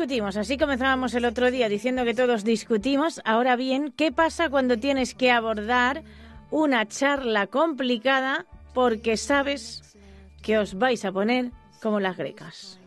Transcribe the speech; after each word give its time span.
Discutimos, 0.00 0.38
así 0.38 0.56
comenzábamos 0.56 1.12
el 1.12 1.26
otro 1.26 1.50
día 1.50 1.68
diciendo 1.68 2.06
que 2.06 2.14
todos 2.14 2.42
discutimos. 2.42 3.20
Ahora 3.26 3.54
bien, 3.54 3.92
¿qué 3.94 4.10
pasa 4.10 4.48
cuando 4.48 4.78
tienes 4.78 5.14
que 5.14 5.30
abordar 5.30 6.02
una 6.50 6.88
charla 6.88 7.48
complicada 7.48 8.46
porque 8.72 9.18
sabes 9.18 9.94
que 10.40 10.56
os 10.56 10.78
vais 10.78 11.04
a 11.04 11.12
poner 11.12 11.50
como 11.82 12.00
las 12.00 12.16
grecas? 12.16 12.80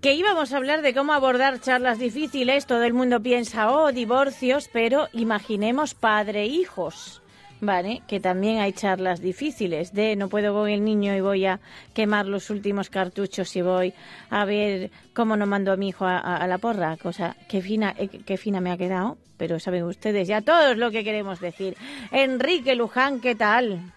Que 0.00 0.14
íbamos 0.14 0.52
a 0.52 0.56
hablar 0.56 0.80
de 0.80 0.94
cómo 0.94 1.12
abordar 1.12 1.60
charlas 1.60 1.98
difíciles. 1.98 2.64
Todo 2.64 2.84
el 2.84 2.94
mundo 2.94 3.20
piensa, 3.20 3.70
oh, 3.70 3.92
divorcios, 3.92 4.70
pero 4.72 5.08
imaginemos 5.12 5.92
padre-hijos. 5.92 7.20
¿Vale? 7.60 8.00
Que 8.08 8.18
también 8.18 8.60
hay 8.60 8.72
charlas 8.72 9.20
difíciles 9.20 9.92
de 9.92 10.16
no 10.16 10.30
puedo 10.30 10.54
con 10.54 10.70
el 10.70 10.82
niño 10.82 11.14
y 11.14 11.20
voy 11.20 11.44
a 11.44 11.60
quemar 11.92 12.24
los 12.24 12.48
últimos 12.48 12.88
cartuchos 12.88 13.54
y 13.54 13.60
voy 13.60 13.92
a 14.30 14.46
ver 14.46 14.90
cómo 15.12 15.36
no 15.36 15.44
mando 15.44 15.70
a 15.70 15.76
mi 15.76 15.88
hijo 15.88 16.06
a, 16.06 16.46
la 16.46 16.56
porra. 16.56 16.96
Cosa 16.96 17.36
que 17.46 17.60
fina, 17.60 17.94
eh, 17.98 18.36
fina 18.38 18.62
me 18.62 18.70
ha 18.70 18.78
quedado. 18.78 19.18
Pero 19.36 19.60
saben 19.60 19.84
ustedes 19.84 20.26
ya 20.26 20.40
todos 20.40 20.78
lo 20.78 20.90
que 20.90 21.04
queremos 21.04 21.40
decir. 21.40 21.76
Enrique 22.10 22.74
Luján, 22.74 23.20
¿qué 23.20 23.34
tal? 23.34 23.92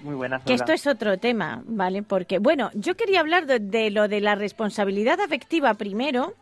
Muy 0.00 0.14
buenas. 0.14 0.42
Que 0.44 0.54
esto 0.54 0.72
es 0.72 0.86
otro 0.86 1.18
tema, 1.18 1.62
¿vale? 1.66 2.02
Porque, 2.02 2.38
bueno, 2.38 2.70
yo 2.74 2.96
quería 2.96 3.20
hablar 3.20 3.46
de, 3.46 3.58
de 3.58 3.90
lo 3.90 4.08
de 4.08 4.20
la 4.20 4.34
responsabilidad 4.34 5.20
afectiva 5.20 5.74
primero, 5.74 6.34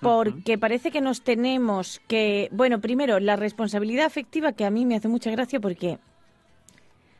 porque 0.00 0.58
parece 0.58 0.90
que 0.90 1.00
nos 1.00 1.22
tenemos 1.22 2.00
que, 2.06 2.48
bueno, 2.52 2.80
primero, 2.80 3.18
la 3.20 3.36
responsabilidad 3.36 4.06
afectiva 4.06 4.52
que 4.52 4.64
a 4.64 4.70
mí 4.70 4.84
me 4.84 4.96
hace 4.96 5.08
mucha 5.08 5.30
gracia 5.30 5.60
porque 5.60 5.98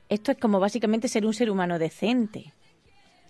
esto 0.08 0.32
es 0.32 0.38
como 0.38 0.60
básicamente 0.60 1.08
ser 1.08 1.26
un 1.26 1.34
ser 1.34 1.50
humano 1.50 1.78
decente. 1.78 2.52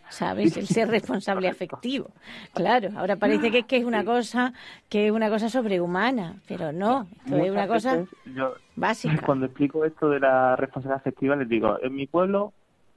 ¿Sabes? 0.08 0.56
El 0.56 0.66
ser 0.66 0.88
responsable 0.90 1.48
afectivo. 1.48 2.10
Claro, 2.54 2.90
ahora 2.96 3.16
parece 3.16 3.50
que 3.50 3.58
es 3.60 3.66
que 3.66 3.76
es 3.78 3.84
una 3.84 4.04
cosa 4.04 4.52
que 4.88 5.06
es 5.06 5.12
una 5.12 5.28
cosa 5.28 5.48
sobrehumana, 5.48 6.36
pero 6.46 6.72
no, 6.72 7.06
esto 7.24 7.36
es 7.36 7.50
una 7.50 7.66
cosa 7.66 8.04
yo, 8.24 8.54
básica. 8.76 9.22
Cuando 9.24 9.46
explico 9.46 9.84
esto 9.84 10.08
de 10.10 10.20
la 10.20 10.56
responsabilidad 10.56 11.00
afectiva, 11.00 11.36
les 11.36 11.48
digo, 11.48 11.78
en 11.82 11.94
mi 11.94 12.06
pueblo 12.06 12.52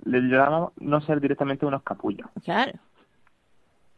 le 0.05 0.21
llamamos 0.21 0.73
no 0.79 1.01
ser 1.01 1.19
directamente 1.19 1.65
unos 1.65 1.83
capullos. 1.83 2.29
Claro. 2.43 2.73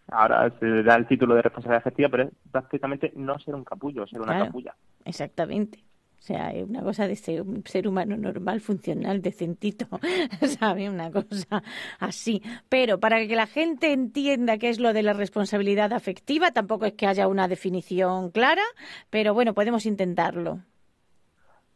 Ahora 0.08 0.52
se 0.59 0.66
le 0.66 0.84
da 0.84 0.96
el 0.96 1.08
título 1.08 1.35
de 1.35 1.41
responsabilidad 1.44 1.80
afectiva, 1.80 2.09
pero 2.09 2.24
es 2.24 2.30
prácticamente 2.52 3.14
no 3.16 3.40
ser 3.40 3.56
un 3.56 3.64
capullo, 3.64 4.06
ser 4.08 4.19
una 4.19 4.34
Claro. 4.34 4.46
capulla. 4.47 4.75
Exactamente. 5.06 5.80
O 6.22 6.24
sea, 6.24 6.52
es 6.52 6.70
una 6.70 6.84
cosa 6.84 7.08
de 7.08 7.16
ser 7.16 7.42
un 7.42 7.64
ser 7.66 7.88
humano 7.88 8.16
normal, 8.16 8.62
funcional, 8.62 9.24
decentito, 9.24 9.88
¿sabe? 10.59 10.88
Una 10.88 11.12
cosa 11.12 11.64
así. 12.00 12.44
Pero 12.70 13.00
para 13.00 13.26
que 13.26 13.36
la 13.36 13.48
gente 13.48 13.92
entienda 13.92 14.59
qué 14.59 14.70
es 14.70 14.80
lo 14.80 14.94
de 14.94 15.02
la 15.02 15.14
responsabilidad 15.14 15.94
afectiva, 15.94 16.52
tampoco 16.52 16.86
es 16.86 16.94
que 16.94 17.08
haya 17.08 17.28
una 17.28 17.48
definición 17.48 18.30
clara, 18.30 18.62
pero 19.09 19.34
bueno, 19.34 19.56
podemos 19.56 19.88
intentarlo. 19.88 20.59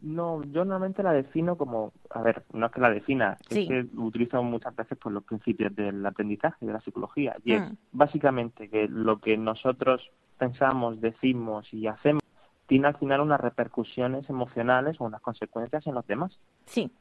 No, 0.01 0.43
yo 0.43 0.63
normalmente 0.63 1.01
la 1.01 1.13
defino 1.13 1.57
como, 1.57 1.91
a 2.11 2.21
ver, 2.21 2.43
no 2.53 2.67
es 2.67 2.71
que 2.71 2.81
la 2.81 2.91
defina, 2.91 3.37
Sí. 3.49 3.61
es 3.61 3.67
que 3.67 3.97
utilizo 3.97 4.43
muchas 4.43 4.75
veces 4.75 4.95
por 4.99 5.11
los 5.11 5.23
principios 5.23 5.75
del 5.75 6.05
aprendizaje, 6.05 6.63
de 6.67 6.73
la 6.73 6.81
psicología, 6.81 7.35
y 7.43 7.53
es 7.53 7.61
Mm. 7.61 7.75
básicamente 7.93 8.69
que 8.69 8.87
lo 8.87 9.19
que 9.19 9.37
nosotros 9.37 10.07
pensamos, 10.37 11.01
decimos 11.01 11.65
y 11.73 11.87
hacemos 11.87 12.21
tiene 12.67 12.87
al 12.87 12.97
final 12.97 13.21
unas 13.21 13.39
repercusiones 13.39 14.29
emocionales 14.29 14.99
o 14.99 15.03
unas 15.05 15.21
consecuencias 15.21 15.85
en 15.87 15.93
los 15.95 16.05
demás. 16.07 16.37
Sí, 16.65 16.91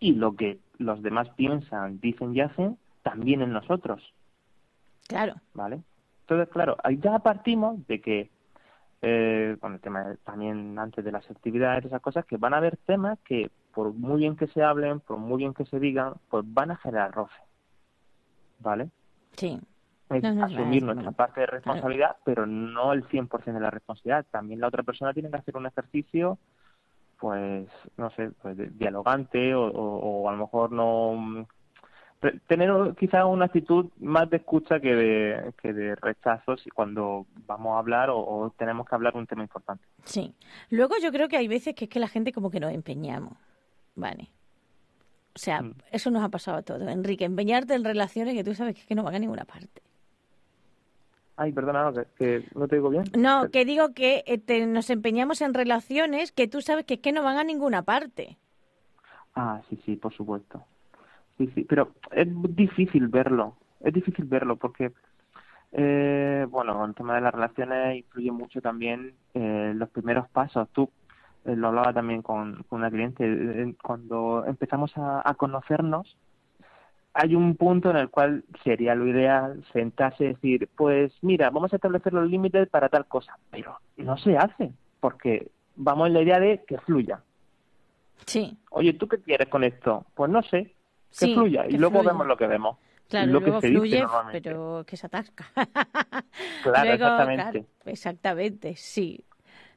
Y 0.00 0.14
lo 0.14 0.34
que 0.34 0.58
los 0.78 1.00
demás 1.02 1.28
piensan, 1.36 2.00
dicen 2.00 2.34
y 2.34 2.40
hacen, 2.40 2.76
también 3.02 3.40
en 3.42 3.52
nosotros, 3.52 4.02
claro. 5.06 5.34
¿vale? 5.54 5.82
Entonces, 6.22 6.48
claro, 6.48 6.76
ahí 6.82 6.98
ya 6.98 7.18
partimos 7.20 7.86
de 7.86 8.00
que, 8.00 8.30
eh, 9.02 9.56
con 9.60 9.74
el 9.74 9.80
tema 9.80 10.04
de- 10.04 10.16
también 10.18 10.78
antes 10.78 11.04
de 11.04 11.12
las 11.12 11.28
actividades, 11.30 11.84
esas 11.84 12.00
cosas, 12.00 12.24
que 12.24 12.36
van 12.36 12.54
a 12.54 12.58
haber 12.58 12.76
temas 12.78 13.18
que, 13.20 13.50
por 13.74 13.92
muy 13.92 14.18
bien 14.18 14.36
que 14.36 14.46
se 14.48 14.62
hablen, 14.62 15.00
por 15.00 15.18
muy 15.18 15.38
bien 15.38 15.54
que 15.54 15.64
se 15.66 15.78
digan, 15.78 16.14
pues 16.30 16.44
van 16.46 16.70
a 16.72 16.76
generar 16.76 17.12
roce, 17.12 17.34
¿vale? 18.60 18.90
Sí. 19.36 19.60
Es 20.10 20.22
No, 20.22 20.34
no, 20.34 20.44
asumir 20.44 20.82
nuestra 20.82 21.10
parte 21.12 21.40
de 21.40 21.46
responsabilidad, 21.46 22.16
pero 22.24 22.46
no 22.46 22.92
el 22.92 23.04
100% 23.08 23.44
de 23.54 23.60
la 23.60 23.70
responsabilidad. 23.70 24.26
También 24.30 24.60
la 24.60 24.68
otra 24.68 24.82
persona 24.82 25.12
tiene 25.14 25.30
que 25.30 25.36
hacer 25.36 25.56
un 25.56 25.66
ejercicio, 25.66 26.38
pues, 27.18 27.68
no 27.96 28.10
sé, 28.10 28.30
pues 28.42 28.56
dialogante 28.78 29.54
o, 29.54 29.66
o- 29.66 30.22
o 30.22 30.28
a 30.28 30.32
lo 30.32 30.38
mejor 30.38 30.72
no... 30.72 31.46
Tener 32.46 32.70
quizá 32.96 33.26
una 33.26 33.46
actitud 33.46 33.86
más 33.98 34.30
de 34.30 34.36
escucha 34.36 34.78
que 34.78 34.94
de, 34.94 35.52
que 35.60 35.72
de 35.72 35.96
rechazo 35.96 36.56
si 36.56 36.70
cuando 36.70 37.26
vamos 37.48 37.74
a 37.74 37.78
hablar 37.80 38.10
o, 38.10 38.18
o 38.18 38.50
tenemos 38.56 38.86
que 38.88 38.94
hablar 38.94 39.16
un 39.16 39.26
tema 39.26 39.42
importante. 39.42 39.84
Sí. 40.04 40.32
Luego 40.70 40.94
yo 41.02 41.10
creo 41.10 41.26
que 41.28 41.36
hay 41.36 41.48
veces 41.48 41.74
que 41.74 41.86
es 41.86 41.90
que 41.90 41.98
la 41.98 42.06
gente 42.06 42.32
como 42.32 42.48
que 42.48 42.60
nos 42.60 42.72
empeñamos. 42.72 43.32
Vale. 43.96 44.28
O 45.34 45.38
sea, 45.38 45.62
Mm. 45.62 45.74
eso 45.90 46.10
nos 46.12 46.22
ha 46.22 46.28
pasado 46.28 46.58
a 46.58 46.62
todos. 46.62 46.86
Enrique, 46.88 47.24
empeñarte 47.24 47.74
en 47.74 47.82
relaciones 47.82 48.34
que 48.34 48.44
tú 48.44 48.54
sabes 48.54 48.74
que, 48.76 48.82
es 48.82 48.86
que 48.86 48.94
no 48.94 49.02
van 49.02 49.16
a 49.16 49.18
ninguna 49.18 49.44
parte. 49.44 49.82
Ay, 51.36 51.52
perdona, 51.52 51.84
no, 51.84 51.92
que, 51.94 52.04
que 52.18 52.44
no 52.54 52.68
te 52.68 52.76
digo 52.76 52.90
bien. 52.90 53.04
No, 53.16 53.50
que 53.50 53.64
digo 53.64 53.94
que 53.94 54.22
eh, 54.26 54.38
te- 54.38 54.66
nos 54.66 54.90
empeñamos 54.90 55.40
en 55.40 55.54
relaciones 55.54 56.30
que 56.32 56.46
tú 56.48 56.60
sabes 56.60 56.84
que 56.84 56.94
es 56.94 57.00
que 57.00 57.12
no 57.12 57.22
van 57.22 57.38
a 57.38 57.44
ninguna 57.44 57.82
parte. 57.82 58.36
Ah, 59.34 59.60
sí, 59.68 59.80
sí, 59.84 59.96
por 59.96 60.12
supuesto. 60.12 60.62
Sí, 61.38 61.50
sí, 61.54 61.64
pero 61.64 61.92
es 62.10 62.28
difícil 62.54 63.08
verlo, 63.08 63.56
es 63.80 63.94
difícil 63.94 64.26
verlo 64.26 64.56
porque, 64.56 64.92
eh, 65.72 66.46
bueno, 66.50 66.84
el 66.84 66.94
tema 66.94 67.14
de 67.14 67.22
las 67.22 67.32
relaciones 67.34 67.96
influye 67.96 68.30
mucho 68.30 68.60
también 68.60 69.14
eh, 69.32 69.72
los 69.74 69.88
primeros 69.88 70.28
pasos. 70.28 70.68
Tú 70.72 70.90
eh, 71.46 71.56
lo 71.56 71.68
hablaba 71.68 71.94
también 71.94 72.20
con, 72.20 72.62
con 72.64 72.80
una 72.80 72.90
cliente, 72.90 73.24
eh, 73.26 73.74
cuando 73.82 74.44
empezamos 74.46 74.96
a, 74.98 75.28
a 75.28 75.34
conocernos, 75.34 76.16
hay 77.14 77.34
un 77.34 77.56
punto 77.56 77.90
en 77.90 77.96
el 77.96 78.08
cual 78.10 78.44
sería 78.64 78.94
lo 78.94 79.06
ideal 79.06 79.62
sentarse 79.72 80.24
y 80.24 80.28
decir, 80.28 80.68
pues 80.76 81.12
mira, 81.22 81.50
vamos 81.50 81.72
a 81.72 81.76
establecer 81.76 82.12
los 82.12 82.28
límites 82.28 82.68
para 82.68 82.88
tal 82.88 83.06
cosa, 83.06 83.36
pero 83.50 83.78
no 83.96 84.16
se 84.16 84.36
hace, 84.36 84.72
porque 85.00 85.50
vamos 85.76 86.08
en 86.08 86.14
la 86.14 86.22
idea 86.22 86.40
de 86.40 86.64
que 86.66 86.78
fluya. 86.78 87.20
Sí, 88.26 88.56
Oye, 88.70 88.92
¿tú 88.94 89.08
qué 89.08 89.18
quieres 89.20 89.48
con 89.48 89.64
esto? 89.64 90.06
Pues 90.14 90.30
no 90.30 90.42
sé, 90.42 90.64
que 91.10 91.26
Sí, 91.26 91.34
fluya. 91.34 91.64
que 91.64 91.74
Y 91.74 91.78
luego 91.78 91.96
fluya. 92.00 92.12
vemos 92.12 92.26
lo 92.26 92.36
que 92.36 92.46
vemos. 92.46 92.78
claro, 93.08 93.32
lo 93.32 93.40
que 93.40 93.46
luego 93.46 93.60
se 93.60 93.66
dice 93.68 93.80
fluye, 93.80 94.06
pero 94.32 94.84
que 94.86 94.96
se 94.96 95.06
atasca. 95.06 95.44
Claro, 96.62 96.84
Luego, 96.84 96.92
exactamente. 97.04 97.50
claro, 97.50 97.66
exactamente, 97.86 98.76
sí. 98.76 99.24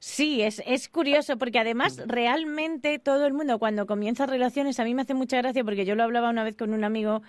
Sí, 0.07 0.43
es, 0.43 0.61
es 0.67 0.87
curioso 0.87 1.35
porque 1.39 1.57
además 1.57 1.99
realmente 2.05 2.99
todo 2.99 3.25
el 3.25 3.33
mundo 3.33 3.57
cuando 3.57 3.87
comienza 3.87 4.27
relaciones, 4.27 4.79
a 4.79 4.83
mí 4.83 4.93
me 4.93 5.01
hace 5.01 5.15
mucha 5.15 5.37
gracia 5.37 5.63
porque 5.63 5.83
yo 5.83 5.95
lo 5.95 6.03
hablaba 6.03 6.29
una 6.29 6.43
vez 6.43 6.55
con 6.55 6.75
un 6.75 6.83
amigo 6.83 7.23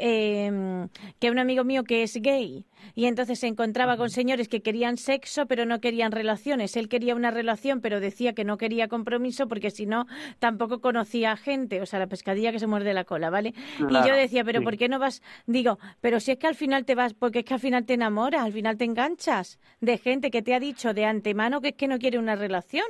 eh, 0.00 0.88
que 1.20 1.30
un 1.30 1.38
amigo 1.38 1.62
mío 1.62 1.84
que 1.84 2.02
es 2.02 2.20
gay 2.20 2.66
y 2.94 3.06
entonces 3.06 3.38
se 3.38 3.46
encontraba 3.46 3.96
con 3.96 4.10
señores 4.10 4.48
que 4.48 4.60
querían 4.60 4.98
sexo 4.98 5.46
pero 5.46 5.66
no 5.66 5.80
querían 5.80 6.10
relaciones. 6.10 6.76
Él 6.76 6.88
quería 6.88 7.14
una 7.14 7.30
relación 7.30 7.80
pero 7.80 8.00
decía 8.00 8.34
que 8.34 8.44
no 8.44 8.58
quería 8.58 8.88
compromiso 8.88 9.46
porque 9.46 9.70
si 9.70 9.86
no 9.86 10.06
tampoco 10.40 10.80
conocía 10.80 11.30
a 11.30 11.36
gente, 11.36 11.80
o 11.80 11.86
sea, 11.86 12.00
la 12.00 12.08
pescadilla 12.08 12.50
que 12.50 12.58
se 12.58 12.66
muerde 12.66 12.92
la 12.92 13.04
cola, 13.04 13.30
¿vale? 13.30 13.54
y 13.78 13.92
yo 13.92 14.14
decía, 14.16 14.42
pero 14.42 14.58
sí. 14.58 14.64
¿por 14.64 14.76
qué 14.76 14.88
no 14.88 14.98
vas? 14.98 15.22
Digo, 15.46 15.78
pero 16.00 16.18
si 16.18 16.32
es 16.32 16.38
que 16.38 16.48
al 16.48 16.56
final 16.56 16.84
te 16.84 16.96
vas, 16.96 17.14
porque 17.14 17.38
es 17.38 17.44
que 17.44 17.54
al 17.54 17.60
final 17.60 17.86
te 17.86 17.94
enamoras, 17.94 18.42
al 18.42 18.52
final 18.52 18.76
te 18.76 18.84
enganchas 18.84 19.60
de 19.80 19.96
gente 19.96 20.32
que 20.32 20.42
te 20.42 20.54
ha 20.54 20.60
dicho 20.60 20.92
de 20.92 21.04
antemano 21.04 21.60
que 21.60 21.68
es 21.68 21.74
que 21.74 21.86
no 21.86 21.98
quiere 21.98 22.15
una 22.18 22.36
relación. 22.36 22.86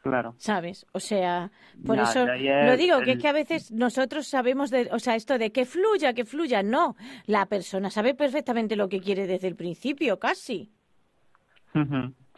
Claro. 0.00 0.34
¿sabes? 0.38 0.86
O 0.92 1.00
sea, 1.00 1.50
por 1.84 1.98
eso 1.98 2.24
lo 2.24 2.76
digo, 2.76 3.00
que 3.02 3.12
es 3.12 3.18
que 3.20 3.28
a 3.28 3.32
veces 3.32 3.72
nosotros 3.72 4.26
sabemos, 4.28 4.70
de, 4.70 4.88
o 4.92 4.98
sea, 5.00 5.16
esto 5.16 5.36
de 5.38 5.50
que 5.52 5.66
fluya, 5.66 6.14
que 6.14 6.24
fluya, 6.24 6.62
no. 6.62 6.96
La 7.26 7.46
persona 7.46 7.90
sabe 7.90 8.14
perfectamente 8.14 8.76
lo 8.76 8.88
que 8.88 9.00
quiere 9.00 9.26
desde 9.26 9.48
el 9.48 9.56
principio, 9.56 10.18
casi. 10.18 10.70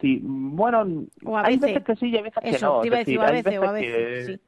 Sí, 0.00 0.18
bueno, 0.22 1.06
O 1.24 1.36
a 1.36 1.42
hay 1.44 1.56
veces. 1.58 1.74
veces 1.74 1.84
que 1.84 1.96
sí 1.96 2.06
y 2.08 2.16
hay 2.16 2.22
veces 2.22 2.42
que 2.42 2.50
Eso, 2.50 2.66
no. 2.76 2.80
te 2.80 2.86
iba 2.88 2.96
a 2.96 2.98
decir, 3.00 3.18
o 3.18 3.22
a 3.22 3.30
veces, 3.30 3.58
o 3.58 3.62
a 3.64 3.72
veces 3.72 3.92
veces, 3.92 4.26
que- 4.26 4.32
sí. 4.34 4.40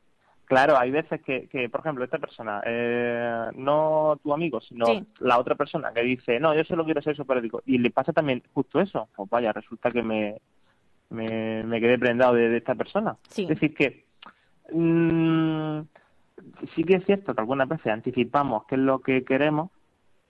Claro, 0.46 0.76
hay 0.78 0.90
veces 0.90 1.20
que, 1.22 1.48
que, 1.48 1.69
por 1.69 1.80
ejemplo, 1.80 2.04
esta 2.04 2.19
persona, 2.19 2.62
eh, 2.66 3.46
no 3.54 4.19
tu 4.22 4.34
amigo, 4.34 4.60
sino 4.60 4.84
Sí. 4.86 5.06
la 5.20 5.38
otra 5.38 5.54
persona 5.54 5.92
que 5.92 6.02
dice, 6.02 6.40
no, 6.40 6.54
yo 6.54 6.64
solo 6.64 6.84
quiero 6.84 7.00
ser 7.02 7.14
periódico, 7.24 7.62
y 7.66 7.78
le 7.78 7.90
pasa 7.90 8.12
también 8.12 8.42
justo 8.52 8.80
eso, 8.80 9.08
pues 9.14 9.30
vaya, 9.30 9.52
resulta 9.52 9.90
que 9.90 10.02
me, 10.02 10.40
me, 11.12 11.62
me 11.64 11.80
quedé 11.80 11.98
prendado 11.98 12.34
de, 12.34 12.48
de 12.48 12.58
esta 12.58 12.74
persona. 12.74 13.16
Sí. 13.28 13.42
Es 13.42 13.48
decir, 13.48 13.74
que 13.74 14.04
mm, 14.72 15.80
sí 16.74 16.84
que 16.84 16.96
es 16.96 17.04
cierto 17.04 17.34
que 17.34 17.40
algunas 17.40 17.68
veces 17.68 17.92
anticipamos 17.92 18.64
qué 18.66 18.74
es 18.74 18.80
lo 18.80 19.00
que 19.00 19.24
queremos, 19.24 19.70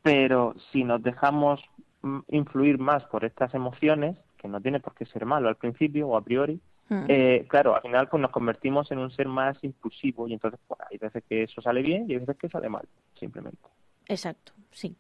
pero 0.02 0.55
si 0.73 0.84
nos 0.84 1.02
dejamos 1.02 1.61
mm, 2.02 2.19
influir 2.31 2.79
más 2.79 3.05
por 3.05 3.25
estas 3.25 3.55
emociones, 3.55 4.17
que 4.37 4.49
no 4.49 4.61
tiene 4.61 4.81
por 4.81 4.94
qué 4.94 5.06
ser 5.06 5.25
malo 5.25 5.49
al 5.49 5.56
principio 5.56 6.08
o 6.08 6.17
a 6.17 6.23
priori, 6.23 6.61
Mm. 6.88 7.05
eh, 7.08 7.46
claro, 7.49 7.75
al 7.75 7.81
final 7.81 8.08
pues 8.08 8.20
nos 8.20 8.31
convertimos 8.31 8.90
en 8.90 8.99
un 8.99 9.11
ser 9.11 9.26
más 9.26 9.56
impulsivo 9.62 10.29
y 10.29 10.34
entonces 10.34 10.61
pues, 10.67 10.79
hay 10.90 10.99
veces 10.99 11.25
que 11.26 11.44
eso 11.44 11.62
sale 11.62 11.81
bien 11.81 12.05
y 12.08 12.12
hay 12.14 12.19
veces 12.19 12.37
que 12.37 12.49
sale 12.50 12.69
mal, 12.69 12.87
simplemente. 13.19 13.62
Exacto, 14.08 14.52
sí. 14.73 14.94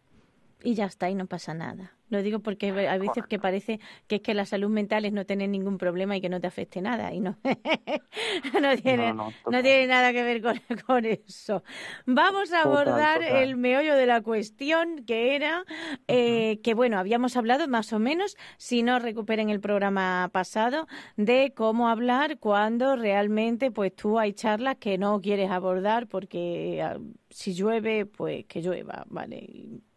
Y 0.62 0.74
ya 0.74 0.86
está, 0.86 1.10
y 1.10 1.14
no 1.14 1.26
pasa 1.26 1.52
nada. 1.52 1.92
Lo 2.12 2.22
digo 2.22 2.40
porque 2.40 2.70
hay 2.70 2.98
veces 2.98 3.24
que 3.26 3.38
parece 3.38 3.80
que 4.06 4.16
es 4.16 4.20
que 4.20 4.34
la 4.34 4.44
salud 4.44 4.68
mental 4.68 5.06
es 5.06 5.12
no 5.14 5.24
tener 5.24 5.48
ningún 5.48 5.78
problema 5.78 6.14
y 6.14 6.20
que 6.20 6.28
no 6.28 6.40
te 6.40 6.46
afecte 6.46 6.82
nada. 6.82 7.12
Y 7.12 7.20
no, 7.20 7.38
no, 8.60 8.76
tiene, 8.76 9.08
No, 9.08 9.14
no, 9.14 9.24
no 9.30 9.32
total. 9.44 9.62
tiene 9.62 9.86
nada 9.86 10.12
que 10.12 10.22
ver 10.22 10.42
con, 10.42 10.60
con 10.86 11.04
eso. 11.06 11.62
Vamos 12.06 12.52
a 12.52 12.62
Total, 12.64 12.70
abordar 12.70 13.20
total. 13.20 13.36
el 13.42 13.56
meollo 13.56 13.94
de 13.96 14.06
la 14.06 14.20
cuestión, 14.20 15.04
que 15.06 15.34
era 15.36 15.64
eh, 16.06 16.60
que, 16.62 16.74
bueno, 16.74 16.98
habíamos 16.98 17.36
hablado 17.36 17.66
más 17.68 17.92
o 17.94 17.98
menos, 17.98 18.36
si 18.58 18.82
no 18.82 18.98
recuperen 18.98 19.48
el 19.50 19.60
programa 19.60 20.28
pasado, 20.32 20.86
de 21.16 21.52
cómo 21.56 21.88
hablar 21.88 22.38
cuando 22.38 22.94
realmente 22.96 23.70
pues 23.70 23.94
tú 23.96 24.18
hay 24.18 24.34
charlas 24.34 24.76
que 24.76 24.98
no 24.98 25.20
quieres 25.20 25.50
abordar 25.50 26.06
porque 26.08 26.82
ah, 26.82 26.98
si 27.30 27.54
llueve, 27.54 28.04
pues 28.04 28.44
que 28.44 28.60
llueva, 28.60 29.04
¿vale? 29.08 29.48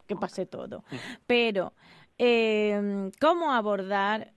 Que 0.08 0.16
pase 0.16 0.46
todo. 0.46 0.84
Pero, 1.26 1.74
eh, 2.18 3.12
¿cómo 3.20 3.52
abordar 3.52 4.32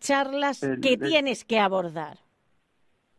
charlas 0.00 0.62
El- 0.62 0.80
que 0.80 0.94
el- 0.94 1.00
tienes 1.00 1.44
que 1.44 1.58
abordar? 1.58 2.18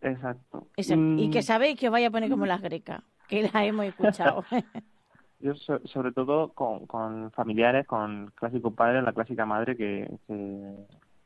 Exacto. 0.02 0.68
Exacto. 0.78 1.04
Y 1.18 1.30
que 1.32 1.40
Mm, 1.40 1.44
sabéis 1.44 1.80
que 1.80 1.88
os 1.88 1.92
vaya 1.92 2.08
a 2.08 2.12
poner 2.12 2.30
como 2.30 2.46
las 2.46 2.62
grecas, 2.62 3.02
que 3.28 3.44
las 3.44 3.56
hemos 3.56 3.86
escuchado. 3.86 4.44
Yo 5.40 5.54
so- 5.56 5.86
sobre 5.88 6.12
todo 6.12 6.50
con, 6.54 6.86
con 6.88 7.32
familiares, 7.32 7.86
con 7.86 8.32
clásico 8.36 8.72
padre, 8.72 9.02
la 9.02 9.14
clásica 9.14 9.46
madre 9.46 9.76
que, 9.76 10.10
que- 10.28 10.76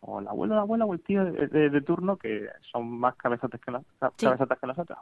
o 0.01 0.19
el 0.19 0.27
abuelo, 0.27 0.56
la 0.56 0.62
abuela 0.62 0.86
o 0.86 0.94
el 0.94 1.01
tío 1.01 1.24
de, 1.25 1.48
de- 1.48 1.69
de 1.69 1.81
turno 1.81 2.18
que 2.18 2.48
son 2.72 2.89
más 2.89 3.16
cabezotes 3.16 3.62
que, 3.62 3.72
nos- 3.72 3.84
Sí. 4.18 4.25
cabezotas 4.25 4.57
que 4.60 4.68
nosotros. 4.68 5.00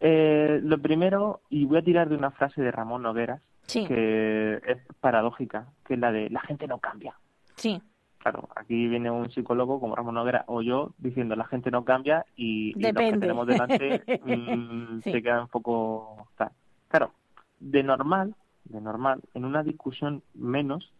Eh, 0.00 0.60
lo 0.62 0.78
primero, 0.80 1.42
y 1.50 1.64
voy 1.66 1.78
a 1.78 1.82
tirar 1.84 2.08
de 2.08 2.16
una 2.16 2.30
frase 2.30 2.62
de 2.62 2.70
Ramón 2.72 3.02
Nogueras, 3.02 3.40
Sí, 3.66 3.86
que 3.86 4.54
es 4.66 4.78
paradójica, 5.00 5.66
que 5.84 5.94
es 5.94 6.00
la 6.00 6.12
de 6.12 6.28
la 6.30 6.40
gente 6.40 6.66
no 6.66 6.78
cambia. 6.78 7.14
sí, 7.56 7.80
Claro, 8.18 8.48
aquí 8.56 8.88
viene 8.88 9.10
un 9.10 9.30
psicólogo 9.30 9.78
como 9.80 9.94
Ramón 9.94 10.14
Noguera 10.14 10.44
o 10.46 10.62
yo 10.62 10.94
diciendo 10.96 11.36
la 11.36 11.44
gente 11.44 11.70
no 11.70 11.84
cambia 11.84 12.24
y, 12.36 12.70
y 12.70 12.92
los 12.92 12.94
que 12.94 13.18
tenemos 13.18 13.46
delante 13.46 14.02
mm, 14.24 15.02
Sí. 15.02 15.12
se 15.12 15.22
quedan 15.22 15.40
un 15.42 15.48
poco 15.48 16.26
tal. 16.38 16.50
Claro, 16.88 17.12
de 17.60 17.82
normal, 17.82 18.34
de 18.64 18.80
normal, 18.80 19.20
en 19.34 19.44
una 19.44 19.62
discusión 19.62 20.22
menos, 20.32 20.90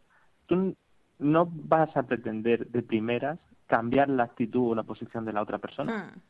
tú 0.45 0.77
no 1.19 1.49
vas 1.51 1.97
a 1.97 2.03
pretender 2.03 2.67
de 2.67 2.83
primeras 2.83 3.39
cambiar 3.69 4.11
la 4.11 4.25
actitud 4.25 4.73
o 4.73 4.75
la 4.75 4.83
posición 4.83 5.25
de 5.25 5.33
la 5.33 5.41
otra 5.41 5.57
persona. 5.57 6.13
Mm, 6.15 6.21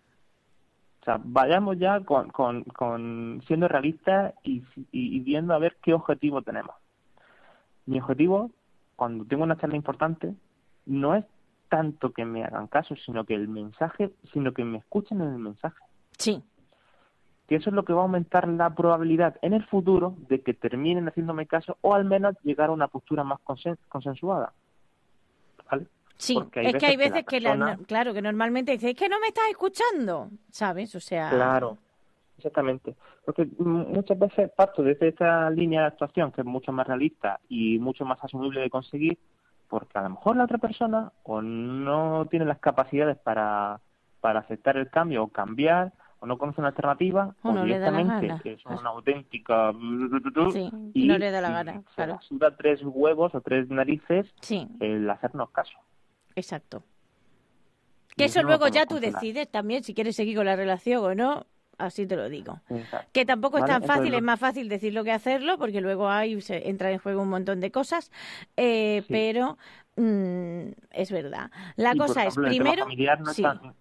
O 1.04 1.06
sea, 1.06 1.20
vayamos 1.22 1.78
ya 1.78 2.00
con, 2.00 2.30
con, 2.30 2.64
con 2.64 3.42
siendo 3.46 3.68
realistas 3.68 4.32
y, 4.42 4.62
y, 4.90 5.16
y 5.16 5.20
viendo 5.20 5.52
a 5.52 5.58
ver 5.58 5.76
qué 5.82 5.92
objetivo 5.92 6.40
tenemos. 6.40 6.74
Mi 7.84 8.00
objetivo, 8.00 8.50
cuando 8.96 9.26
tengo 9.26 9.42
una 9.44 9.58
charla 9.58 9.76
importante, 9.76 10.34
no 10.86 11.14
es 11.14 11.26
tanto 11.68 12.12
que 12.14 12.24
me 12.24 12.42
hagan 12.42 12.68
caso, 12.68 12.96
sino 12.96 13.24
que 13.26 13.34
el 13.34 13.48
mensaje, 13.48 14.12
sino 14.32 14.54
que 14.54 14.64
me 14.64 14.78
escuchen 14.78 15.20
en 15.20 15.28
el 15.28 15.38
mensaje. 15.38 15.76
sí, 16.16 16.42
Que 17.48 17.56
eso 17.56 17.68
es 17.68 17.74
lo 17.76 17.84
que 17.84 17.92
va 17.92 18.00
a 18.00 18.04
aumentar 18.04 18.48
la 18.48 18.74
probabilidad 18.74 19.36
en 19.42 19.52
el 19.52 19.66
futuro 19.66 20.14
de 20.30 20.40
que 20.40 20.54
terminen 20.54 21.06
haciéndome 21.06 21.46
caso 21.46 21.76
o 21.82 21.92
al 21.94 22.06
menos 22.06 22.34
llegar 22.44 22.70
a 22.70 22.72
una 22.72 22.88
postura 22.88 23.24
más 23.24 23.40
consen- 23.44 23.76
consensuada. 23.90 24.54
¿Vale? 25.70 25.86
Sí. 26.16 26.38
Es 26.55 26.76
que 26.76 26.87
hay 26.87 26.96
veces 26.96 27.25
que 27.25 27.40
la 27.40 27.78
claro, 27.87 28.12
que 28.14 28.22
normalmente 28.22 28.72
dices, 28.72 28.90
es 28.90 28.96
que 28.96 29.08
no 29.08 29.20
me 29.20 29.28
estás 29.28 29.49
escuchando, 29.50 30.31
¿sabes? 30.50 30.94
O 30.94 31.00
sea, 31.00 31.31
Claro, 31.31 31.78
exactamente. 32.37 32.94
Porque 33.25 33.49
muchas 33.58 34.19
veces 34.19 34.50
parto 34.55 34.82
desde 34.82 35.08
esta 35.08 35.49
línea 35.50 35.81
de 35.81 35.87
actuación 35.87 36.31
que 36.31 36.43
es 36.43 36.46
mucho 36.46 36.72
más 36.72 36.87
realista 36.87 37.40
y 37.49 37.78
mucho 37.78 38.05
más 38.05 38.22
asumible 38.22 38.61
de 38.61 38.70
conseguir, 38.70 39.19
porque 39.69 39.99
a 39.99 40.02
lo 40.02 40.11
mejor 40.11 40.37
la 40.37 40.44
otra 40.44 40.58
persona 40.58 41.12
o 41.22 41.40
no 41.40 42.26
tiene 42.31 42.44
las 42.44 42.58
capacidades 42.58 43.16
para, 43.19 43.81
para 44.20 44.40
aceptar 44.40 44.76
el 44.76 44.90
cambio 44.90 45.25
o 45.25 45.28
cambiar, 45.28 45.93
o 46.20 46.26
no 46.26 46.38
conoce 46.38 46.61
una 46.61 46.69
alternativa, 46.69 47.34
O 47.43 47.50
o, 47.50 47.52
no 47.52 47.66
le 47.66 47.78
da 47.78 47.90
la 47.90 47.99
directamente 47.99 48.52
es 48.52 48.64
una 48.64 48.90
auténtica... 48.90 49.72
Sí, 50.52 50.70
y 50.94 51.06
no 51.06 51.19
le 51.19 51.31
da 51.31 51.43
la 51.43 51.50
gana, 51.50 51.82
claro. 51.94 52.19
suda 52.22 52.56
tres 52.56 52.81
huevos 52.82 53.34
o 53.34 53.40
tres 53.43 53.69
narices 53.69 54.32
sí, 54.40 54.66
el 54.81 55.08
hacernos 55.11 55.50
caso. 55.50 55.76
Exacto. 56.36 56.82
Que 58.16 58.26
eso 58.26 58.42
luego 58.42 58.69
ya 58.69 58.86
tú 58.86 59.00
decides 59.00 59.50
también 59.50 59.82
si 59.82 59.92
quieres 59.94 60.14
seguir 60.14 60.36
con 60.36 60.46
la 60.46 60.54
relación 60.54 61.04
o 61.04 61.14
no, 61.16 61.46
así 61.78 62.06
te 62.06 62.14
lo 62.16 62.28
digo. 62.28 62.60
Exacto. 62.70 63.08
Que 63.12 63.25
tampoco 63.26 63.58
es 63.58 63.64
tan 63.64 63.82
entonces 63.82 63.96
fácil, 63.96 64.14
es 64.14 64.22
más 64.22 64.38
fácil 64.38 64.69
decirlo 64.69 65.02
que 65.02 65.10
hacerlo, 65.10 65.58
porque 65.58 65.81
luego 65.81 66.08
hay 66.08 66.40
se 66.40 66.69
entra 66.69 66.92
en 66.92 66.98
juego 67.00 67.22
un 67.22 67.31
montón 67.31 67.60
de 67.60 67.72
cosas, 67.72 68.12
eh, 68.56 69.02
Sí. 69.02 69.12
pero 69.12 69.58
mm, 69.96 70.69
es 70.92 71.10
verdad. 71.10 71.50
La 71.76 71.94
Y, 71.94 71.98
cosa 71.98 72.20
ejemplo, 72.22 72.46
es, 72.46 72.54
primero, 72.56 72.87
no 72.87 73.30
es 73.32 73.37
tan- 73.37 73.75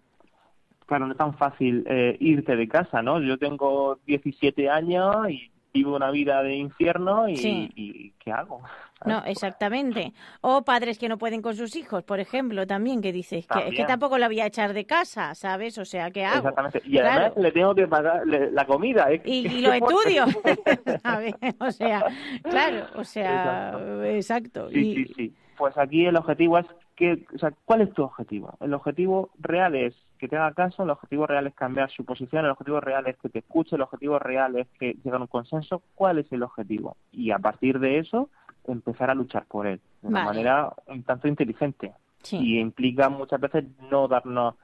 claro, 0.88 1.06
no 1.06 1.12
es 1.12 1.18
tan 1.18 1.38
fácil 1.38 1.84
eh, 1.88 2.18
irte 2.20 2.56
de 2.56 2.68
casa, 2.68 3.04
¿no? 3.04 3.22
Yo 3.22 3.38
tengo 3.38 4.00
17 4.08 4.68
años 4.70 5.30
y 5.30 5.52
vivo 5.74 5.96
una 5.96 6.12
vida 6.12 6.44
de 6.44 6.56
infierno 6.56 7.28
y, 7.28 7.36
Sí. 7.38 7.72
y 7.76 8.12
¿qué 8.20 8.32
hago? 8.32 8.62
no, 9.06 9.24
exactamente. 9.26 10.14
O 10.42 10.62
padres 10.64 10.98
que 11.00 11.10
no 11.10 11.18
pueden 11.18 11.42
con 11.42 11.56
sus 11.56 11.76
hijos, 11.76 12.04
por 12.04 12.20
ejemplo, 12.20 12.66
también, 12.68 13.02
que 13.02 13.12
dices, 13.12 13.48
que, 13.48 13.54
es 13.60 13.64
que 13.64 13.64
También. 13.70 13.88
tampoco 13.88 14.18
la 14.18 14.28
voy 14.28 14.40
a 14.40 14.46
echar 14.46 14.74
de 14.74 14.86
casa, 14.86 15.34
¿sabes? 15.36 15.78
O 15.78 15.86
sea, 15.86 16.12
¿qué 16.12 16.24
hago? 16.26 16.38
Exactamente. 16.38 16.82
Y 16.86 16.98
además 17.00 17.18
Claro. 17.34 17.42
le 17.42 17.52
tengo 17.52 17.76
que 17.76 17.88
pagar 17.88 18.22
la 18.28 18.66
comida. 18.66 19.12
¿eh? 19.12 19.22
y, 19.26 19.44
¿Qué 19.44 19.54
y 19.56 19.62
los 19.62 19.74
estudios, 19.76 20.30
¿sabes? 21.04 21.34
O 21.60 21.72
sea, 21.72 22.06
claro, 22.44 22.86
o 22.96 23.04
sea, 23.04 23.72
Exacto. 23.72 24.04
exacto. 24.04 24.70
Sí, 24.70 24.80
y, 24.80 24.96
sí, 25.06 25.14
sí. 25.16 25.34
Pues 25.58 25.78
aquí 25.78 26.06
el 26.06 26.16
objetivo 26.16 26.58
es 26.60 26.66
que, 26.96 27.26
o 27.34 27.38
sea, 27.38 27.52
¿cuál 27.66 27.82
es 27.82 27.94
tu 27.94 28.04
objetivo? 28.04 28.56
El 28.60 28.74
objetivo 28.74 29.32
real 29.40 29.76
es 29.76 29.96
que 30.18 30.28
te 30.28 30.38
haga 30.38 30.54
caso, 30.54 30.84
el 30.84 30.90
objetivo 30.90 31.28
real 31.28 31.48
es 31.48 31.56
cambiar 31.56 31.90
su 31.90 32.06
posición, 32.06 32.46
el 32.46 32.52
objetivo 32.52 32.80
real 32.80 33.08
es 33.08 33.18
que 33.18 33.30
te 33.30 33.40
escuche, 33.40 33.76
el 33.76 33.82
objetivo 33.82 34.20
real 34.20 34.56
es 34.58 34.68
que 34.80 34.94
llegue 35.04 35.16
a 35.16 35.20
un 35.20 35.28
consenso. 35.28 35.82
¿Cuál 35.96 36.20
es 36.20 36.32
el 36.32 36.44
objetivo? 36.44 36.96
Y 37.12 37.32
a 37.32 37.40
partir 37.40 37.80
de 37.80 38.00
eso, 38.00 38.30
empezar 38.66 39.10
a 39.10 39.16
luchar 39.16 39.46
por 39.46 39.68
él 39.68 39.82
de 40.02 40.08
una 40.08 40.26
manera 40.26 40.74
un 40.88 41.04
tanto 41.04 41.28
inteligente. 41.28 41.94
Sí. 42.22 42.38
Y 42.38 42.60
implica 42.60 43.10
muchas 43.10 43.42
veces 43.42 43.66
no 43.92 44.08
darnos 44.08 44.56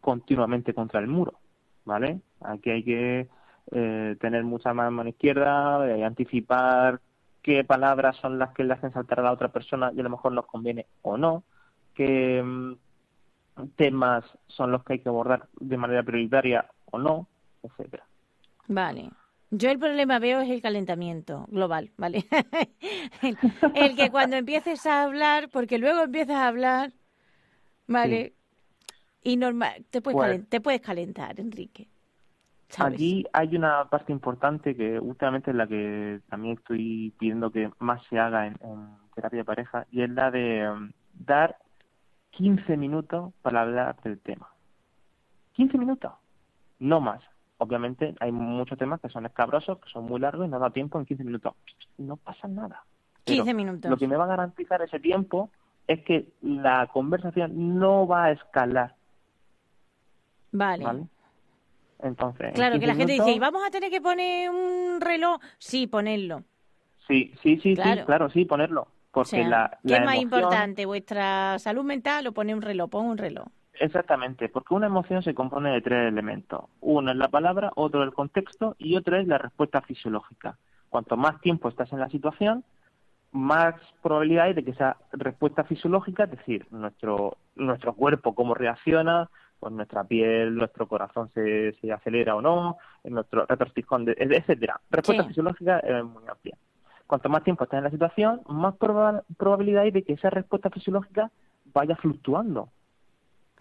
continuamente 0.00 0.74
contra 0.74 1.00
el 1.00 1.06
muro, 1.06 1.34
¿vale? 1.84 2.20
Aquí 2.40 2.70
hay 2.70 2.82
que 2.82 3.28
eh, 3.72 4.16
tener 4.20 4.44
mucha 4.44 4.74
más 4.74 4.92
mano 4.92 5.08
izquierda, 5.08 5.88
eh, 5.88 6.04
anticipar 6.04 7.00
qué 7.42 7.64
palabras 7.64 8.16
son 8.16 8.38
las 8.38 8.52
que 8.52 8.64
le 8.64 8.74
hacen 8.74 8.92
saltar 8.92 9.20
a 9.20 9.22
la 9.22 9.32
otra 9.32 9.48
persona 9.48 9.92
y 9.94 10.00
a 10.00 10.02
lo 10.02 10.10
mejor 10.10 10.32
nos 10.32 10.46
conviene 10.46 10.86
o 11.02 11.16
no, 11.16 11.42
qué 11.96 12.42
mm, 12.44 12.74
temas 13.76 14.24
son 14.48 14.70
los 14.70 14.84
que 14.84 14.94
hay 14.94 14.98
que 15.00 15.08
abordar 15.08 15.48
de 15.58 15.76
manera 15.76 16.02
prioritaria 16.02 16.66
o 16.86 16.98
no, 16.98 17.26
etcétera. 17.62 18.04
Vale. 18.68 19.10
Yo 19.50 19.70
el 19.70 19.78
problema 19.78 20.18
veo 20.18 20.40
es 20.40 20.50
el 20.50 20.60
calentamiento 20.60 21.46
global, 21.48 21.90
¿vale? 21.96 22.24
el, 23.22 23.36
el 23.74 23.96
que 23.96 24.10
cuando 24.10 24.36
empieces 24.36 24.84
a 24.86 25.04
hablar, 25.04 25.48
porque 25.50 25.78
luego 25.78 26.02
empiezas 26.02 26.36
a 26.36 26.48
hablar, 26.48 26.92
¿vale? 27.86 28.34
Y 29.22 29.36
normal, 29.36 29.84
te 29.90 30.00
puedes, 30.02 30.16
Pues- 30.16 30.30
calen- 30.40 30.48
te 30.48 30.60
puedes 30.60 30.80
calentar, 30.80 31.38
Enrique. 31.40 31.88
¿sabes? 32.68 32.94
Aquí 32.94 33.24
hay 33.32 33.56
una 33.56 33.88
parte 33.88 34.10
importante 34.12 34.74
que 34.74 34.98
últimamente 34.98 35.52
es 35.52 35.56
la 35.56 35.68
que 35.68 36.20
también 36.28 36.56
estoy 36.58 37.14
pidiendo 37.18 37.50
que 37.50 37.70
más 37.78 38.04
se 38.06 38.18
haga 38.18 38.48
en, 38.48 38.56
en 38.62 38.88
terapia 39.14 39.38
de 39.38 39.44
pareja 39.44 39.86
y 39.92 40.02
es 40.02 40.10
la 40.10 40.30
de 40.32 40.68
um, 40.68 40.90
dar 41.14 41.56
15 42.36 42.76
minutos 42.76 43.32
para 43.42 43.62
hablar 43.62 43.96
del 44.02 44.18
tema. 44.20 44.48
15 45.54 45.78
minutos, 45.78 46.12
no 46.78 47.00
más. 47.00 47.22
Obviamente 47.58 48.14
hay 48.20 48.30
muchos 48.32 48.76
temas 48.78 49.00
que 49.00 49.08
son 49.08 49.24
escabrosos, 49.24 49.78
que 49.78 49.88
son 49.90 50.04
muy 50.04 50.20
largos 50.20 50.46
y 50.46 50.50
no 50.50 50.58
da 50.58 50.70
tiempo 50.70 50.98
en 50.98 51.06
15 51.06 51.24
minutos. 51.24 51.54
No 51.96 52.16
pasa 52.16 52.46
nada. 52.46 52.84
Pero 53.24 53.36
15 53.44 53.54
minutos. 53.54 53.90
Lo 53.90 53.96
que 53.96 54.06
me 54.06 54.16
va 54.16 54.24
a 54.24 54.28
garantizar 54.28 54.82
ese 54.82 55.00
tiempo 55.00 55.50
es 55.86 56.04
que 56.04 56.28
la 56.42 56.86
conversación 56.88 57.78
no 57.78 58.06
va 58.06 58.24
a 58.24 58.32
escalar, 58.32 58.94
Vale. 60.52 60.84
¿vale? 60.84 61.06
Entonces, 62.02 62.48
en 62.48 62.52
Claro, 62.54 62.74
que 62.74 62.80
15 62.80 62.86
la 62.86 62.94
gente 62.94 63.12
dice, 63.14 63.32
¿y 63.32 63.38
vamos 63.38 63.62
a 63.66 63.70
tener 63.70 63.90
que 63.90 64.00
poner 64.02 64.50
un 64.50 65.00
reloj? 65.00 65.40
Sí, 65.58 65.86
ponerlo. 65.86 66.42
Sí, 67.06 67.32
sí, 67.42 67.58
sí, 67.62 67.74
Claro. 67.74 68.00
sí, 68.00 68.06
claro, 68.06 68.30
sí, 68.30 68.44
ponerlo. 68.44 68.88
O 69.16 69.20
Porque 69.20 69.30
sea, 69.30 69.48
la, 69.48 69.78
¿qué 69.86 69.94
es 69.94 70.00
más 70.04 70.14
emoción- 70.16 70.22
importante? 70.42 70.84
¿Vuestra 70.84 71.58
salud 71.58 71.84
mental 71.84 72.26
o 72.26 72.32
poner 72.32 72.54
un 72.54 72.60
reloj? 72.60 72.90
Pon 72.90 73.06
un 73.06 73.16
reloj. 73.16 73.46
Exactamente, 73.80 74.50
porque 74.50 74.74
una 74.74 74.88
emoción 74.88 75.22
se 75.22 75.34
compone 75.34 75.70
de 75.70 75.80
tres 75.80 76.08
elementos. 76.08 76.64
Uno 76.80 77.12
es 77.12 77.16
la 77.16 77.28
palabra, 77.28 77.72
otro 77.76 78.02
el 78.02 78.12
contexto 78.12 78.74
y 78.78 78.94
otro 78.94 79.16
es 79.16 79.26
la 79.26 79.38
respuesta 79.38 79.80
fisiológica. 79.80 80.58
Cuanto 80.90 81.16
más 81.16 81.40
tiempo 81.40 81.70
estás 81.70 81.90
en 81.94 82.00
la 82.00 82.10
situación, 82.10 82.62
más 83.32 83.74
probabilidad 84.02 84.44
hay 84.46 84.52
de 84.54 84.64
que 84.64 84.72
esa 84.72 84.98
respuesta 85.12 85.64
fisiológica, 85.64 86.24
es 86.24 86.32
decir, 86.32 86.66
nuestro, 86.70 87.38
nuestro 87.54 87.94
cuerpo, 87.94 88.34
cómo 88.34 88.52
reacciona, 88.52 89.30
pues 89.58 89.72
nuestra 89.72 90.04
piel, 90.04 90.54
nuestro 90.56 90.86
corazón 90.88 91.30
se, 91.32 91.72
se 91.80 91.90
acelera 91.90 92.34
o 92.36 92.42
no, 92.42 92.76
nuestro 93.04 93.46
retorcijón, 93.46 94.04
etcétera. 94.08 94.78
Respuesta 94.90 95.22
Sí. 95.22 95.28
fisiológica 95.30 95.78
es 95.80 96.04
muy 96.04 96.22
amplia. 96.28 96.56
Cuanto 97.06 97.28
más 97.28 97.44
tiempo 97.44 97.64
estás 97.64 97.78
en 97.78 97.84
la 97.84 97.90
situación, 97.90 98.40
más 98.48 98.74
proba- 98.74 99.22
probabilidad 99.36 99.82
hay 99.82 99.90
de 99.92 100.02
que 100.02 100.14
esa 100.14 100.30
respuesta 100.30 100.70
fisiológica 100.70 101.30
vaya 101.72 101.94
fluctuando. 101.96 102.68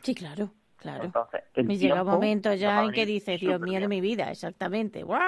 Sí, 0.01 0.15
claro, 0.15 0.49
claro. 0.77 1.03
Entonces, 1.05 1.41
Me 1.55 1.77
llega 1.77 2.01
un 2.03 2.09
momento 2.09 2.53
ya 2.53 2.83
en 2.83 2.91
que 2.91 3.05
dices, 3.05 3.39
Dios 3.39 3.59
mío 3.61 3.79
de 3.79 3.87
mi 3.87 4.01
vida, 4.01 4.31
exactamente. 4.31 5.03
¡Guau! 5.03 5.19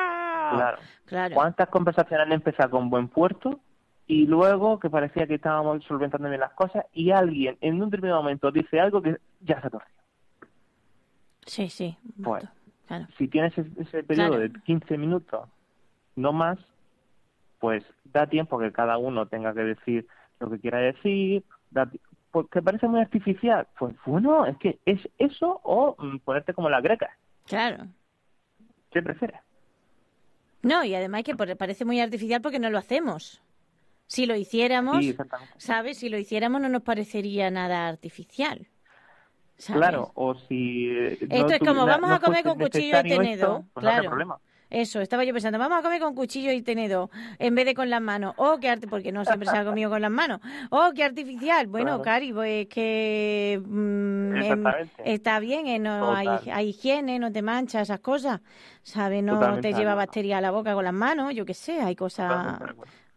Claro. 0.56 0.78
Claro. 1.06 1.36
¿Cuántas 1.36 1.68
conversaciones 1.70 2.26
han 2.26 2.32
empezado 2.34 2.72
con 2.72 2.90
buen 2.90 3.08
puerto 3.08 3.60
y 4.08 4.26
luego 4.26 4.80
que 4.80 4.90
parecía 4.90 5.28
que 5.28 5.36
estábamos 5.36 5.84
solventando 5.84 6.28
bien 6.30 6.40
las 6.40 6.54
cosas 6.54 6.86
y 6.94 7.12
alguien 7.12 7.58
en 7.62 7.76
un 7.82 7.90
determinado 7.90 8.22
momento 8.24 8.50
dice 8.52 8.80
algo 8.80 9.02
que 9.02 9.18
ya 9.42 9.62
se 9.62 9.70
torció? 9.70 9.94
Sí, 11.46 11.70
sí. 11.70 11.98
Pues. 12.24 12.46
Claro. 12.88 13.06
Si 13.18 13.28
tienes 13.28 13.58
ese, 13.58 13.70
ese 13.82 14.04
periodo 14.04 14.30
Claro. 14.38 14.44
de 14.44 14.62
15 14.62 14.98
minutos, 14.98 15.50
no 16.16 16.32
más, 16.32 16.58
pues 17.60 17.84
da 18.06 18.28
tiempo 18.28 18.60
que 18.60 18.72
cada 18.72 18.98
uno 18.98 19.28
tenga 19.28 19.54
que 19.54 19.62
decir 19.64 20.08
lo 20.40 20.50
que 20.50 20.60
quiera 20.60 20.80
decir, 20.80 21.44
da 21.72 21.90
porque 22.32 22.62
parece 22.62 22.88
muy 22.88 23.00
artificial. 23.00 23.68
Pues 23.80 23.96
bueno, 24.06 24.46
es 24.46 24.58
que 24.58 24.80
es 24.86 25.00
eso 25.18 25.60
o 25.64 25.96
mm, 25.98 26.20
ponerte 26.20 26.54
como 26.54 26.70
la 26.70 26.82
greca. 26.82 27.10
Claro. 27.46 27.86
¿Qué 28.92 29.02
prefieres? 29.02 29.40
No, 30.62 30.84
y 30.84 30.94
además 30.96 31.24
que 31.24 31.36
parece 31.36 31.86
muy 31.86 32.00
artificial 32.00 32.42
porque 32.42 32.60
no 32.60 32.70
lo 32.70 32.78
hacemos. 32.78 33.42
Si 34.08 34.26
lo 34.26 34.36
hiciéramos, 34.36 34.98
Sí. 35.04 35.16
¿sabes? 35.58 35.98
Si 36.00 36.10
lo 36.10 36.18
hiciéramos 36.18 36.62
no 36.62 36.70
nos 36.70 36.82
parecería 36.82 37.50
nada 37.52 37.88
artificial. 37.88 38.68
¿sabes? 39.58 39.82
Claro, 39.82 40.12
o 40.14 40.36
si... 40.36 40.88
eh, 40.90 41.18
no 41.30 41.36
Esto 41.36 41.54
es 41.54 41.60
como, 41.60 41.86
vamos 41.86 42.10
no 42.10 42.16
a 42.16 42.20
comer 42.20 42.44
con 42.44 42.60
cuchillo 42.60 43.00
y 43.00 43.10
tenedor, 43.10 43.26
esto, 43.26 43.66
pues 43.74 43.84
no 43.84 43.90
habría 43.90 44.02
claro. 44.02 44.10
problema. 44.10 44.40
Eso, 44.70 45.00
estaba 45.00 45.24
yo 45.24 45.34
pensando, 45.34 45.58
vamos 45.60 45.80
a 45.80 45.82
comer 45.82 46.02
con 46.02 46.14
cuchillo 46.14 46.52
y 46.52 46.62
tenedor 46.62 47.10
en 47.40 47.56
vez 47.56 47.66
de 47.66 47.74
con 47.74 47.90
las 47.90 48.02
manos. 48.02 48.34
Oh, 48.38 48.58
qué 48.60 48.70
arte, 48.70 48.88
porque 48.88 49.12
no 49.12 49.24
siempre 49.24 49.48
se 49.48 49.58
ha 49.58 49.64
comido 49.64 49.90
con 49.90 50.02
las 50.02 50.12
manos. 50.12 50.42
Oh, 50.70 50.92
qué 50.94 51.04
artificial. 51.04 51.68
Bueno, 51.68 51.88
Claro. 51.88 52.02
Cari, 52.04 52.34
pues 52.34 52.68
que 52.68 53.62
mm, 53.66 54.36
em, 54.36 54.64
está 55.06 55.40
bien, 55.40 55.68
eh, 55.68 55.80
no 55.80 56.14
hay, 56.14 56.28
hay 56.52 56.70
higiene, 56.70 57.18
no 57.20 57.32
te 57.32 57.42
manchas 57.42 57.84
esas 57.84 58.00
cosas. 58.00 58.42
¿Sabes? 58.84 59.24
No 59.24 59.34
Totalmente 59.34 59.72
te 59.72 59.78
lleva 59.78 59.96
bacteria 59.96 60.38
a 60.38 60.42
la 60.42 60.52
boca 60.52 60.74
con 60.74 60.84
las 60.84 60.94
manos, 60.94 61.34
yo 61.34 61.46
qué 61.46 61.54
sé, 61.54 61.82
hay 61.82 61.96
cosas, 61.96 62.58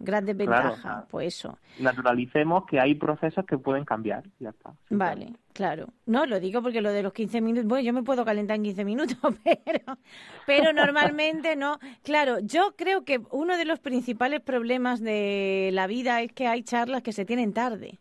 Totalmente 0.04 0.35
de 0.35 0.45
acuerdo. 0.45 0.62
grandes 0.62 0.80
Claro, 0.80 1.07
Pues 1.11 1.35
eso. 1.35 1.59
Naturalicemos 1.78 2.66
que 2.66 2.80
hay 2.80 2.95
procesos 2.95 3.45
que 3.47 3.59
pueden 3.59 3.85
cambiar. 3.85 4.25
Ya 4.38 4.50
está. 4.50 4.73
Vale, 4.90 5.33
claro. 5.52 5.88
No, 6.07 6.26
lo 6.26 6.40
digo 6.40 6.62
porque 6.62 6.80
lo 6.80 6.90
de 6.90 7.02
los 7.02 7.12
15 7.12 7.40
minutos, 7.40 7.66
bueno, 7.66 7.85
yo 7.85 7.92
me 7.92 8.02
puedo 8.02 8.25
calentar 8.25 8.57
en 8.57 8.62
15 8.62 8.85
minutos, 8.85 9.16
pero, 9.45 9.99
pero 10.47 10.73
normalmente 10.73 11.57
no. 11.57 11.78
Claro, 12.02 12.38
yo 12.40 12.75
creo 12.76 13.04
que 13.04 13.21
uno 13.30 13.57
de 13.57 13.64
los 13.64 13.78
principales 13.78 14.40
problemas 14.40 15.00
de 15.00 15.71
la 15.73 15.87
vida 15.87 16.23
es 16.23 16.33
que 16.33 16.47
hay 16.47 16.62
charlas 16.62 17.02
que 17.02 17.12
se 17.12 17.25
tienen 17.25 17.52
tarde. 17.52 17.99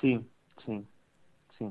Sí, 0.00 0.20
sí, 0.66 0.84
sí, 1.58 1.66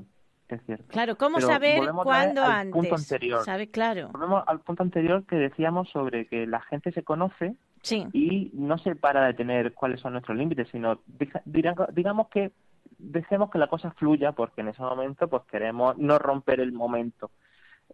es 0.48 0.60
cierto. 0.66 0.86
Claro, 0.88 1.16
¿cómo 1.16 1.36
Pero 1.36 1.46
saber 1.48 1.80
cuándo 2.02 2.42
al 2.42 2.50
antes? 2.52 2.72
punto 2.72 2.94
anterior. 2.96 3.44
¿Sabes? 3.44 3.68
Claro. 3.70 4.08
Volvemos 4.12 4.42
al 4.46 4.60
punto 4.60 4.82
anterior 4.82 5.24
que 5.26 5.36
decíamos 5.36 5.88
sobre 5.90 6.26
que 6.26 6.46
la 6.46 6.60
gente 6.62 6.90
se 6.92 7.02
conoce 7.02 7.54
Y 8.12 8.50
no 8.54 8.78
se 8.78 8.96
para 8.96 9.26
de 9.26 9.34
tener 9.34 9.74
cuáles 9.74 10.00
son 10.00 10.12
nuestros 10.12 10.36
límites, 10.36 10.68
sino 10.70 11.00
digamos 11.44 12.28
que 12.28 12.52
dejemos 12.98 13.50
que 13.50 13.58
la 13.58 13.66
cosa 13.66 13.90
fluya 13.92 14.32
porque 14.32 14.62
en 14.62 14.68
ese 14.68 14.82
momento 14.82 15.28
pues 15.28 15.42
queremos 15.44 15.96
no 15.98 16.18
romper 16.18 16.60
el 16.60 16.72
momento, 16.72 17.30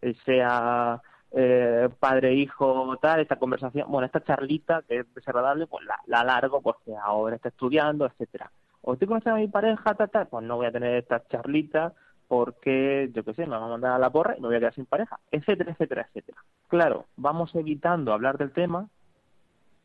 Eh, 0.02 0.14
sea 0.24 1.00
eh, 1.32 1.88
padre, 1.98 2.32
hijo, 2.34 2.96
tal, 3.02 3.20
esta 3.20 3.36
conversación, 3.36 3.90
bueno, 3.90 4.06
esta 4.06 4.22
charlita 4.22 4.82
que 4.86 5.00
es 5.00 5.14
desagradable, 5.14 5.66
pues 5.66 5.84
la, 5.84 5.96
la 6.06 6.24
largo 6.24 6.60
porque 6.62 6.92
ahora 6.96 7.36
está 7.36 7.48
estudiando, 7.48 8.06
etcétera. 8.06 8.50
O 8.82 8.92
estoy 8.92 9.08
conociendo 9.08 9.36
a 9.36 9.40
mi 9.40 9.48
pareja, 9.48 9.94
tal, 9.94 10.10
tal, 10.10 10.26
pues 10.28 10.44
no 10.44 10.56
voy 10.56 10.66
a 10.66 10.72
tener 10.72 10.94
esta 10.96 11.26
charlita 11.28 11.92
porque, 12.28 13.10
yo 13.12 13.24
qué 13.24 13.34
sé, 13.34 13.42
me 13.42 13.56
van 13.56 13.64
a 13.64 13.68
mandar 13.68 13.92
a 13.92 13.98
la 13.98 14.10
porra 14.10 14.36
y 14.36 14.40
me 14.40 14.46
voy 14.46 14.56
a 14.56 14.60
quedar 14.60 14.74
sin 14.74 14.86
pareja, 14.86 15.18
etcétera, 15.30 15.72
etcétera, 15.72 16.02
etcétera. 16.08 16.38
Claro, 16.68 17.06
vamos 17.16 17.54
evitando 17.54 18.12
hablar 18.12 18.38
del 18.38 18.52
tema 18.52 18.88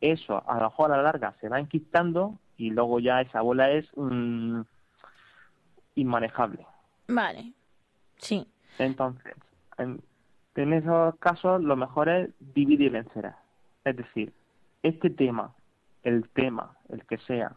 eso 0.00 0.42
a 0.48 0.54
lo 0.56 0.64
mejor 0.64 0.92
a 0.92 0.96
la 0.96 1.02
larga 1.02 1.34
se 1.40 1.48
va 1.48 1.58
enquistando 1.58 2.38
y 2.56 2.70
luego 2.70 3.00
ya 3.00 3.20
esa 3.20 3.40
bola 3.40 3.70
es 3.70 3.86
mm, 3.96 4.60
inmanejable. 5.96 6.66
vale. 7.08 7.52
Sí, 8.18 8.48
Entonces, 8.78 9.34
en, 9.76 10.00
en 10.54 10.72
esos 10.72 11.16
casos 11.16 11.62
lo 11.62 11.76
mejor 11.76 12.08
es 12.08 12.30
dividir 12.40 12.80
y 12.80 12.88
vencer. 12.88 13.32
Es 13.84 13.94
decir, 13.94 14.32
este 14.82 15.10
tema, 15.10 15.54
el 16.02 16.28
tema, 16.30 16.76
el 16.88 17.04
que 17.04 17.18
sea, 17.18 17.56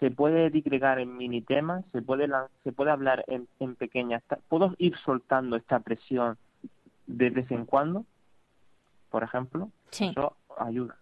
se 0.00 0.10
puede 0.10 0.50
disgregar 0.50 0.98
en 0.98 1.16
mini 1.16 1.42
temas, 1.42 1.84
se 1.92 2.02
puede 2.02 2.28
se 2.64 2.72
puede 2.72 2.90
hablar 2.90 3.24
en, 3.28 3.48
en 3.60 3.76
pequeñas. 3.76 4.22
¿Puedo 4.48 4.74
ir 4.78 4.96
soltando 4.98 5.56
esta 5.56 5.80
presión 5.80 6.38
de 7.06 7.30
vez 7.30 7.50
en 7.50 7.66
cuando? 7.66 8.04
Por 9.10 9.22
ejemplo, 9.22 9.70
sí. 9.90 10.08
eso 10.10 10.36
ayuda. 10.58 10.96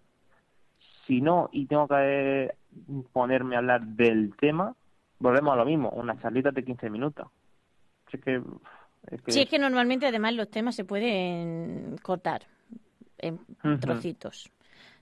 Si 1.07 1.21
no, 1.21 1.49
y 1.53 1.67
tengo 1.67 1.87
que 1.89 1.95
eh, 2.45 2.55
ponerme 3.13 3.57
a 3.57 3.59
hablar 3.59 3.83
del 3.83 4.35
tema, 4.37 4.75
volvemos 5.19 5.53
a 5.53 5.57
lo 5.57 5.65
mismo, 5.65 5.91
una 5.91 6.19
charlita 6.21 6.51
de 6.51 6.65
15 6.65 6.89
minutos. 6.91 7.29
Es 8.13 8.21
que, 8.21 8.41
es 9.11 9.23
que- 9.23 9.33
Sí, 9.33 9.41
es 9.43 9.49
que 9.49 9.59
normalmente 9.59 10.07
además 10.07 10.35
los 10.35 10.51
temas 10.51 10.75
se 10.75 10.85
pueden 10.85 11.97
cortar 12.03 12.43
en 13.19 13.39
trocitos. 13.81 14.51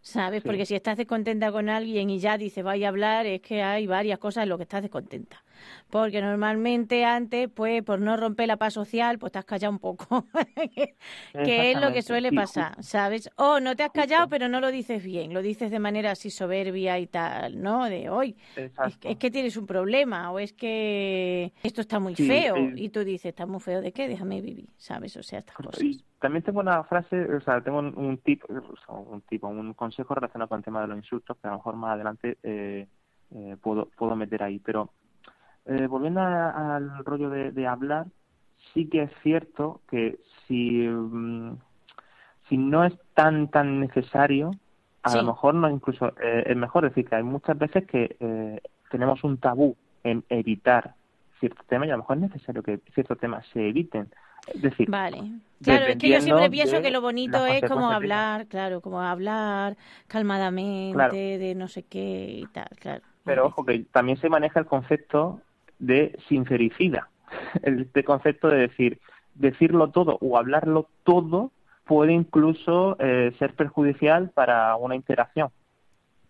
¿Sabes? 0.00 0.42
Sí. 0.42 0.48
Porque 0.48 0.66
si 0.66 0.74
estás 0.74 0.96
descontenta 0.96 1.52
con 1.52 1.68
alguien 1.68 2.10
y 2.10 2.18
ya 2.18 2.36
dice 2.36 2.64
vaya 2.64 2.86
a 2.86 2.90
hablar, 2.90 3.24
es 3.26 3.40
que 3.40 3.62
hay 3.62 3.86
varias 3.86 4.18
cosas 4.18 4.42
en 4.42 4.48
lo 4.48 4.56
que 4.56 4.64
estás 4.64 4.82
descontenta. 4.82 5.42
Porque 5.90 6.20
normalmente 6.20 7.04
antes, 7.04 7.48
pues 7.48 7.82
por 7.82 8.00
no 8.00 8.16
romper 8.16 8.48
la 8.48 8.56
paz 8.56 8.74
social, 8.74 9.18
pues 9.18 9.32
te 9.32 9.38
has 9.38 9.44
callado 9.44 9.72
un 9.72 9.78
poco. 9.78 10.26
que 11.44 11.70
es 11.70 11.80
lo 11.80 11.92
que 11.92 12.02
suele 12.02 12.32
pasar. 12.32 12.72
¿sabes? 12.80 13.30
O 13.36 13.60
no 13.60 13.76
te 13.76 13.82
has 13.82 13.90
callado, 13.90 14.28
pero 14.28 14.48
no 14.48 14.60
lo 14.60 14.70
dices 14.70 15.02
bien, 15.02 15.32
lo 15.32 15.42
dices 15.42 15.70
de 15.70 15.78
manera 15.78 16.12
así 16.12 16.30
soberbia 16.30 16.98
y 16.98 17.06
tal, 17.06 17.60
¿no? 17.60 17.88
De 17.88 18.10
hoy, 18.10 18.36
es, 18.56 19.16
que 19.16 19.30
tienes 19.30 19.56
un 19.56 19.66
problema 19.66 20.30
o 20.30 20.38
es 20.38 20.52
que 20.52 21.52
esto 21.62 21.80
está 21.80 21.98
muy 21.98 22.14
Sí, 22.14 22.26
feo 22.26 22.56
eh, 22.56 22.72
y 22.76 22.88
tú 22.90 23.04
dices, 23.04 23.26
está 23.26 23.46
muy 23.46 23.60
feo 23.60 23.80
de 23.80 23.92
qué, 23.92 24.08
déjame 24.08 24.40
vivir, 24.40 24.68
¿sabes? 24.76 25.16
O 25.16 25.22
sea, 25.22 25.40
estas 25.40 25.56
cosas. 25.56 25.82
Y 25.82 26.04
también 26.18 26.42
tengo 26.42 26.60
una 26.60 26.84
frase, 26.84 27.22
o 27.34 27.40
sea, 27.40 27.60
tengo 27.60 27.78
un, 27.78 28.18
tip, 28.18 28.42
un 28.88 29.22
tipo, 29.22 29.48
un 29.48 29.74
consejo 29.74 30.14
relacionado 30.14 30.48
con 30.48 30.58
el 30.58 30.64
tema 30.64 30.82
de 30.82 30.88
los 30.88 30.96
insultos 30.96 31.36
que 31.38 31.48
a 31.48 31.50
lo 31.50 31.56
mejor 31.56 31.76
más 31.76 31.94
adelante 31.94 32.38
eh, 32.42 32.86
eh, 33.34 33.56
puedo 33.60 33.86
puedo 33.96 34.14
meter 34.14 34.42
ahí. 34.42 34.58
Pero 34.58 34.90
eh, 35.66 35.86
volviendo 35.86 36.20
a- 36.20 36.76
al 36.76 37.04
rollo 37.04 37.30
de, 37.30 37.52
de 37.52 37.66
hablar, 37.66 38.06
sí 38.74 38.88
que 38.88 39.02
es 39.04 39.10
cierto 39.22 39.80
que 39.88 40.18
si 40.46 40.86
mm, 40.88 41.56
si 42.48 42.56
no 42.58 42.84
es 42.84 42.94
tan 43.14 43.48
tan 43.50 43.80
necesario, 43.80 44.50
a 45.02 45.10
Sí. 45.10 45.16
lo 45.18 45.24
mejor 45.24 45.54
no 45.54 45.68
incluso 45.70 46.08
eh, 46.22 46.44
es 46.46 46.56
mejor 46.56 46.84
decir 46.84 47.08
que 47.08 47.16
hay 47.16 47.22
muchas 47.22 47.58
veces 47.58 47.86
que 47.86 48.16
eh, 48.20 48.60
tenemos 48.90 49.22
un 49.24 49.38
tabú 49.38 49.76
en 50.04 50.24
evitar 50.28 50.94
ciertos 51.40 51.66
temas 51.66 51.88
y 51.88 51.90
a 51.90 51.94
lo 51.94 52.02
mejor 52.02 52.16
es 52.18 52.22
necesario 52.24 52.62
que 52.62 52.78
ciertos 52.94 53.18
temas 53.18 53.46
se 53.52 53.68
eviten. 53.68 54.08
Es 54.52 54.60
decir, 54.60 54.90
Vale. 54.90 55.18
Claro, 55.62 55.86
es 55.86 55.96
que 55.96 56.08
yo 56.10 56.20
siempre 56.20 56.50
pienso 56.50 56.82
que 56.82 56.90
lo 56.90 57.00
bonito 57.00 57.46
es 57.46 57.62
como 57.68 57.90
hablar, 57.90 58.46
claro, 58.48 58.80
como 58.80 59.00
hablar 59.00 59.76
calmadamente 60.08 60.94
Claro. 60.94 61.12
de 61.14 61.54
no 61.56 61.68
sé 61.68 61.84
qué 61.84 62.40
y 62.40 62.46
tal, 62.46 62.68
claro. 62.80 63.02
Pero 63.24 63.46
ojo 63.46 63.64
que 63.64 63.78
también 63.92 64.18
se 64.18 64.28
maneja 64.28 64.58
el 64.60 64.66
concepto 64.66 65.40
de 65.82 66.18
sincericida. 66.28 67.10
Este 67.62 68.04
concepto 68.04 68.48
de 68.48 68.68
decir, 68.68 69.00
decirlo 69.34 69.90
todo 69.90 70.16
o 70.22 70.38
hablarlo 70.38 70.88
todo 71.04 71.52
puede 71.84 72.12
incluso 72.12 72.96
eh, 73.00 73.34
ser 73.38 73.54
perjudicial 73.54 74.30
para 74.30 74.76
una 74.76 74.94
interacción, 74.94 75.50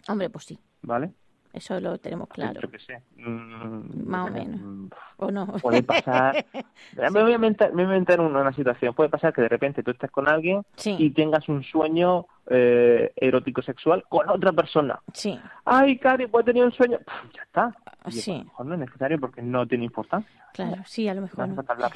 Hombre, 0.09 0.31
pues 0.31 0.45
sí, 0.45 0.59
¿vale? 0.83 1.13
Eso 1.53 1.79
lo 1.81 1.99
tenemos 1.99 2.29
claro. 2.29 2.61
Yo 2.61 2.71
qué 2.71 2.79
sé. 2.79 3.03
mm, 3.17 4.07
Más 4.09 4.31
o 4.31 4.33
menos. 4.33 4.61
mm, 4.61 4.89
¿O 5.19 5.31
no? 5.31 5.47
Puede 5.61 5.83
pasar. 5.83 6.45
Me 6.97 7.23
voy 7.23 7.33
a 7.33 7.35
inventar, 7.37 7.73
me 7.73 7.85
voy 7.85 7.95
a 7.95 7.97
inventar 7.99 8.21
una, 8.21 8.53
situación. 8.53 8.95
Puede 8.95 9.09
pasar 9.11 9.33
que 9.33 9.43
de 9.43 9.49
repente 9.49 9.83
tú 9.83 9.91
estés 9.93 10.11
con 10.11 10.29
alguien 10.29 10.63
Sí. 10.77 10.97
y 10.99 11.11
tengas 11.11 11.49
un 11.49 11.63
sueño 11.63 12.27
eh, 12.49 13.13
erótico 13.17 13.63
sexual 13.63 14.05
con 14.09 14.29
otra 14.29 14.53
persona. 14.53 15.01
Sí, 15.13 15.39
Ay, 15.65 15.97
Cari, 15.99 16.27
pues 16.27 16.43
he 16.43 16.47
tenido 16.47 16.67
un 16.67 16.73
sueño. 16.73 16.99
Pff, 16.99 17.35
ya 17.37 17.43
está. 17.43 17.77
Y 18.07 18.13
Sí. 18.13 18.33
A 18.33 18.39
lo 18.39 18.45
mejor 18.45 18.67
no 18.67 18.75
es 18.75 18.81
necesario 18.81 19.21
porque 19.21 19.43
no 19.43 19.67
tiene 19.67 19.85
importancia. 19.85 20.45
claro, 20.53 20.83
sí, 20.87 21.07
a 21.09 21.15
lo 21.15 21.21
No 21.21 21.27
mejor. 21.29 21.45
hace 21.45 21.55
no. 21.55 21.63
falta. 21.63 21.91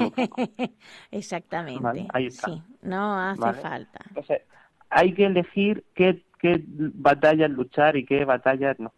Exactamente. 1.11 1.83
Vale, 1.83 2.07
ahí 2.13 2.27
está. 2.27 2.47
Sí, 2.51 2.63
no 2.83 3.19
hace 3.19 3.41
Vale. 3.41 3.59
falta. 3.61 4.01
Entonces, 4.09 4.43
hay 4.91 5.13
que 5.15 5.27
elegir 5.27 5.85
qué, 5.95 6.25
qué 6.39 6.63
batallas 6.67 7.51
luchar 7.51 7.97
y 7.97 8.05
qué 8.05 8.25
batallas 8.25 8.79
no. 8.79 8.93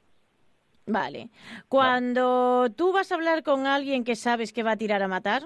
Vale. 0.89 1.31
Cuando 1.69 2.71
tú 2.75 2.93
vas 2.93 3.13
a 3.13 3.15
hablar 3.15 3.43
con 3.43 3.67
alguien 3.67 4.05
que 4.05 4.17
sabes 4.17 4.53
que 4.53 4.63
va 4.63 4.73
a 4.73 4.77
tirar 4.77 5.03
a 5.03 5.09
matar, 5.09 5.45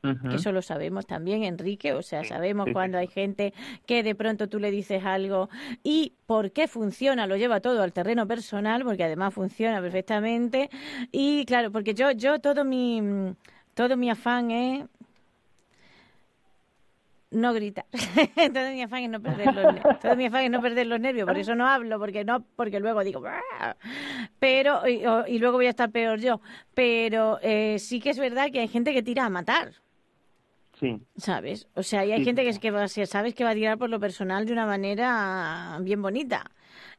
que 0.00 0.36
eso 0.36 0.52
lo 0.52 0.62
sabemos 0.62 1.06
también, 1.06 1.42
Enrique, 1.42 1.92
o 1.92 2.02
sea, 2.02 2.24
sabemos 2.24 2.66
sí, 2.66 2.72
cuando 2.72 2.98
sí. 2.98 3.00
hay 3.02 3.06
gente 3.08 3.52
que 3.84 4.02
de 4.02 4.14
pronto 4.14 4.48
tú 4.48 4.60
le 4.60 4.70
dices 4.70 5.04
algo 5.04 5.50
y 5.82 6.14
por 6.26 6.52
qué 6.52 6.68
funciona, 6.68 7.26
lo 7.26 7.36
lleva 7.36 7.60
todo 7.60 7.82
al 7.82 7.92
terreno 7.92 8.26
personal, 8.26 8.84
porque 8.84 9.04
además 9.04 9.34
funciona 9.34 9.80
perfectamente. 9.80 10.70
Y 11.10 11.44
claro, 11.46 11.72
porque 11.72 11.94
yo, 11.94 12.12
yo 12.12 12.38
todo 12.38 12.64
mi, 12.64 13.02
todo 13.74 13.96
mi 13.96 14.08
afán 14.08 14.50
es 14.50 14.84
no 17.30 17.52
gritar. 17.52 17.86
todo 18.54 18.70
mi 18.70 18.82
afán 18.82 19.04
es 19.04 19.10
no 19.10 19.20
perder 19.20 19.54
los 19.54 19.64
nervios. 19.74 20.00
Todo 20.00 20.16
mi 20.16 20.26
afán 20.26 20.44
es 20.44 20.50
no 20.50 20.62
perder 20.62 20.86
los 20.86 21.00
nervios, 21.00 21.26
por 21.26 21.36
eso 21.36 21.54
no 21.54 21.66
hablo, 21.66 21.98
porque 21.98 22.24
no, 22.24 22.44
porque 22.56 22.80
luego 22.80 23.04
digo, 23.04 23.20
"Bah". 23.20 23.76
pero 24.38 24.86
y, 24.86 25.38
luego 25.38 25.58
voy 25.58 25.66
a 25.66 25.70
estar 25.70 25.90
peor 25.90 26.20
yo. 26.20 26.40
Pero 26.74 27.38
eh, 27.42 27.78
sí 27.78 28.00
que 28.00 28.10
es 28.10 28.18
verdad 28.18 28.50
que 28.50 28.60
hay 28.60 28.68
gente 28.68 28.92
que 28.94 29.02
tira 29.02 29.26
a 29.26 29.30
matar. 29.30 29.74
Sí, 30.78 31.00
¿Sabes? 31.16 31.66
O 31.74 31.82
sea, 31.82 32.04
y 32.06 32.12
hay 32.12 32.20
Sí, 32.20 32.24
gente 32.26 32.44
que, 32.44 32.50
es 32.50 32.58
que 32.60 32.70
va, 32.70 32.86
sabes 32.88 33.34
que 33.34 33.42
va 33.42 33.50
a 33.50 33.54
tirar 33.54 33.78
por 33.78 33.90
lo 33.90 33.98
personal 33.98 34.46
de 34.46 34.52
una 34.52 34.64
manera 34.64 35.76
bien 35.82 36.00
bonita. 36.00 36.52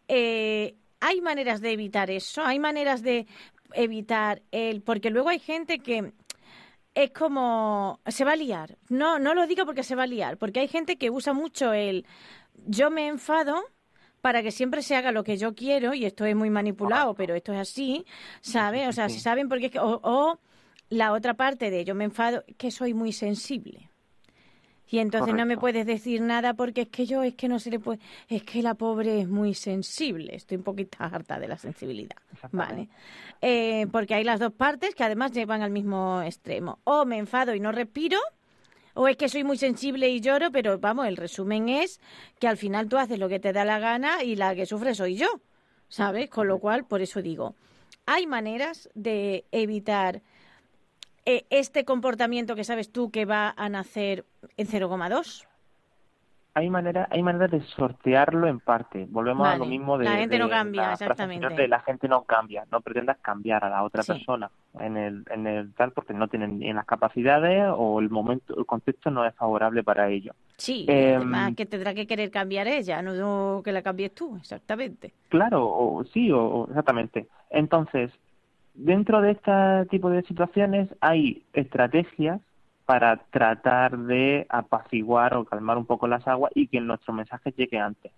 Eh, 0.08 0.76
hay 1.00 1.22
maneras 1.22 1.62
de 1.62 1.72
evitar 1.72 2.12
eso, 2.12 2.44
hay 2.44 2.60
maneras 2.60 3.02
de 3.04 3.26
evitar 3.74 4.42
el... 4.52 4.82
Porque 4.82 5.12
luego 5.12 5.30
hay 5.30 5.40
gente 5.40 5.80
que 5.80 6.12
es 7.04 7.12
como... 7.12 8.00
Se 8.08 8.26
va 8.26 8.34
a 8.34 8.36
liar. 8.36 8.78
No, 8.90 9.20
no 9.20 9.34
lo 9.34 9.48
digo 9.48 9.66
porque 9.66 9.84
se 9.84 9.96
va 9.96 10.04
a 10.04 10.08
liar, 10.08 10.38
porque 10.38 10.60
hay 10.60 10.68
gente 10.68 10.98
que 10.98 11.10
usa 11.10 11.34
mucho 11.34 11.74
el... 11.74 12.06
Yo 12.66 12.92
me 12.92 13.08
enfado 13.08 13.64
para 14.22 14.44
que 14.44 14.52
siempre 14.52 14.82
se 14.82 14.96
haga 14.98 15.14
lo 15.14 15.24
que 15.24 15.38
yo 15.38 15.56
quiero, 15.56 15.94
y 15.94 16.06
esto 16.06 16.26
es 16.26 16.36
muy 16.36 16.50
manipulado, 16.50 17.14
pero 17.14 17.36
esto 17.36 17.54
es 17.54 17.60
así, 17.60 18.06
¿sabes? 18.42 18.88
O 18.90 18.92
sea, 18.92 19.08
si 19.08 19.20
saben 19.20 19.48
porque 19.48 19.68
es 19.68 19.72
que... 19.72 19.80
O, 19.80 20.00
o 20.04 20.40
la 20.90 21.14
otra 21.14 21.36
parte 21.36 21.70
de 21.70 21.86
yo 21.86 21.96
me 21.96 22.04
enfado, 22.04 22.44
que 22.58 22.72
soy 22.72 22.94
muy 22.94 23.14
sensible. 23.14 23.89
Y 24.92 25.00
entonces 25.00 25.36
no 25.36 25.46
me 25.46 25.58
puedes 25.58 25.86
decir 25.86 26.22
nada 26.22 26.56
porque 26.56 26.82
es 26.82 26.88
que 26.90 27.06
yo, 27.06 27.22
es 27.22 27.36
que 27.36 27.48
no 27.48 27.60
se 27.60 27.70
le 27.70 27.80
puede, 27.80 28.00
es 28.28 28.42
que 28.42 28.64
la 28.64 28.74
pobre 28.74 29.22
es 29.22 29.28
muy 29.28 29.54
sensible. 29.54 30.36
Estoy 30.36 30.58
un 30.58 30.64
poquito 30.64 30.98
harta 31.04 31.40
de 31.40 31.48
la 31.48 31.58
sensibilidad, 31.58 32.18
¿vale? 32.52 32.90
Eh, 33.42 33.86
porque 33.92 34.16
hay 34.16 34.24
las 34.24 34.40
dos 34.40 34.52
partes 34.52 34.96
que 34.96 35.04
además 35.04 35.32
llevan 35.32 35.62
al 35.62 35.70
mismo 35.70 36.22
extremo. 36.24 36.80
O 36.86 37.06
me 37.06 37.18
enfado 37.18 37.54
y 37.54 37.60
no 37.60 37.72
respiro, 37.72 38.18
o 38.96 39.08
es 39.08 39.16
que 39.16 39.30
soy 39.30 39.44
muy 39.44 39.58
sensible 39.58 40.10
y 40.10 40.22
lloro, 40.22 40.52
pero 40.52 40.80
vamos, 40.80 41.08
el 41.08 41.18
resumen 41.18 41.70
es 41.70 42.02
que 42.40 42.48
al 42.48 42.58
final 42.58 42.90
tú 42.90 42.98
haces 42.98 43.20
lo 43.20 43.30
que 43.30 43.40
te 43.40 43.54
da 43.54 43.66
la 43.66 43.80
gana 43.80 44.24
y 44.24 44.36
la 44.36 44.56
que 44.56 44.66
sufre 44.66 44.96
soy 44.96 45.16
yo, 45.16 45.28
¿sabes? 45.88 46.30
Con 46.30 46.48
lo 46.48 46.60
cual, 46.60 46.86
por 46.86 47.02
eso 47.02 47.22
digo, 47.22 47.56
hay 48.08 48.26
maneras 48.26 48.90
de 48.96 49.46
evitar 49.52 50.24
eh, 51.26 51.46
este 51.50 51.86
comportamiento 51.86 52.56
que 52.56 52.64
sabes 52.64 52.92
tú 52.92 53.12
que 53.12 53.26
va 53.26 53.54
a 53.58 53.70
nacer 53.70 54.26
en 54.58 54.68
0,2. 54.68 55.46
hay 56.56 56.70
manera, 56.70 57.08
hay 57.10 57.24
manera 57.24 57.48
de 57.48 57.62
sortearlo 57.62 58.48
en 58.48 58.60
parte. 58.60 59.08
Volvemos 59.10 59.48
a 59.48 59.56
lo 59.56 59.66
mismo 59.66 59.98
de 59.98 60.06
La 60.06 60.18
gente 60.18 60.38
no 60.40 60.50
cambia, 60.50 60.88
la 60.88 60.94
exactamente. 60.94 61.48
de 61.48 61.68
la 61.70 61.80
gente 61.82 62.08
no 62.10 62.24
cambia. 62.24 62.66
No 62.70 62.82
pretendas 62.82 63.18
cambiar 63.22 63.64
a 63.64 63.70
la 63.70 63.84
otra 63.84 64.04
Sí. 64.04 64.12
persona 64.14 64.50
en 64.80 64.98
el, 64.98 65.24
en 65.30 65.48
el 65.48 65.74
tal 65.74 65.92
porque 65.94 66.14
no 66.14 66.28
tienen 66.28 66.60
ni 66.60 66.74
las 66.74 66.86
capacidades 66.86 67.64
o 67.74 68.00
el 68.02 68.10
momento, 68.10 68.58
el 68.58 68.66
contexto 68.66 69.10
no 69.10 69.26
es 69.26 69.34
favorable 69.36 69.84
para 69.84 70.10
ello. 70.10 70.34
Sí, 70.58 70.86
Em, 70.90 71.16
además 71.18 71.54
que 71.56 71.66
tendrá 71.66 71.94
que 71.94 72.06
querer 72.08 72.30
cambiar 72.30 72.68
ella, 72.68 73.02
no 73.02 73.62
que 73.64 73.72
la 73.72 73.82
cambies 73.82 74.14
tú, 74.14 74.36
exactamente. 74.36 75.14
Claro, 75.30 75.66
o 75.66 76.04
sí, 76.06 76.30
o 76.32 76.66
exactamente. 76.68 77.28
Entonces, 77.52 78.12
dentro 78.80 79.22
de 79.22 79.32
este 79.32 79.52
tipo 79.90 80.10
de 80.10 80.24
situaciones 80.24 80.90
hay 81.02 81.44
estrategias 81.54 82.40
para 82.86 83.18
tratar 83.30 83.98
de 83.98 84.48
apaciguar 84.50 85.36
o 85.36 85.46
calmar 85.46 85.78
un 85.78 85.86
poco 85.86 86.08
las 86.08 86.28
aguas 86.28 86.52
y 86.56 86.68
que 86.68 86.82
nuestro 86.82 87.14
mensaje 87.14 87.54
llegue 87.56 87.78
antes. 87.78 88.12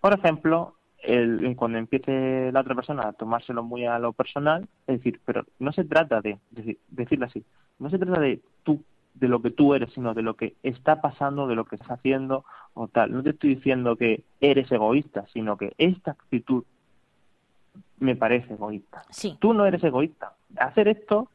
Por 0.00 0.14
ejemplo, 0.14 0.74
el, 1.02 1.54
cuando 1.56 1.78
empiece 1.78 2.50
la 2.50 2.60
otra 2.60 2.74
persona 2.74 3.08
a 3.08 3.12
tomárselo 3.12 3.62
muy 3.62 3.84
a 3.84 3.98
lo 3.98 4.12
personal, 4.12 4.66
es 4.86 4.98
decir, 4.98 5.20
pero 5.24 5.44
no 5.58 5.72
se 5.72 5.84
trata 5.84 6.20
de, 6.20 6.38
decir, 6.50 6.78
decirlo 6.88 7.26
así, 7.26 7.44
no 7.78 7.90
se 7.90 7.98
trata 7.98 8.20
de 8.20 8.40
tú, 8.62 8.82
de 9.14 9.28
lo 9.28 9.42
que 9.42 9.50
tú 9.50 9.74
eres, 9.74 9.92
sino 9.92 10.14
de 10.14 10.22
lo 10.22 10.34
que 10.34 10.54
está 10.62 11.00
pasando, 11.00 11.46
de 11.46 11.54
lo 11.54 11.66
que 11.66 11.76
estás 11.76 11.92
haciendo 11.92 12.44
o 12.74 12.88
tal. 12.88 13.12
No 13.12 13.22
te 13.22 13.30
estoy 13.30 13.56
diciendo 13.56 13.96
que 13.96 14.24
eres 14.40 14.72
egoísta, 14.72 15.26
sino 15.32 15.56
que 15.56 15.74
esta 15.78 16.12
actitud 16.12 16.64
me 18.00 18.16
parece 18.16 18.54
egoísta. 18.54 19.02
Sí, 19.10 19.36
Tú 19.38 19.54
no 19.54 19.64
eres 19.66 19.84
egoísta. 19.84 20.32
Hacer 20.56 20.88
esto 20.88 21.28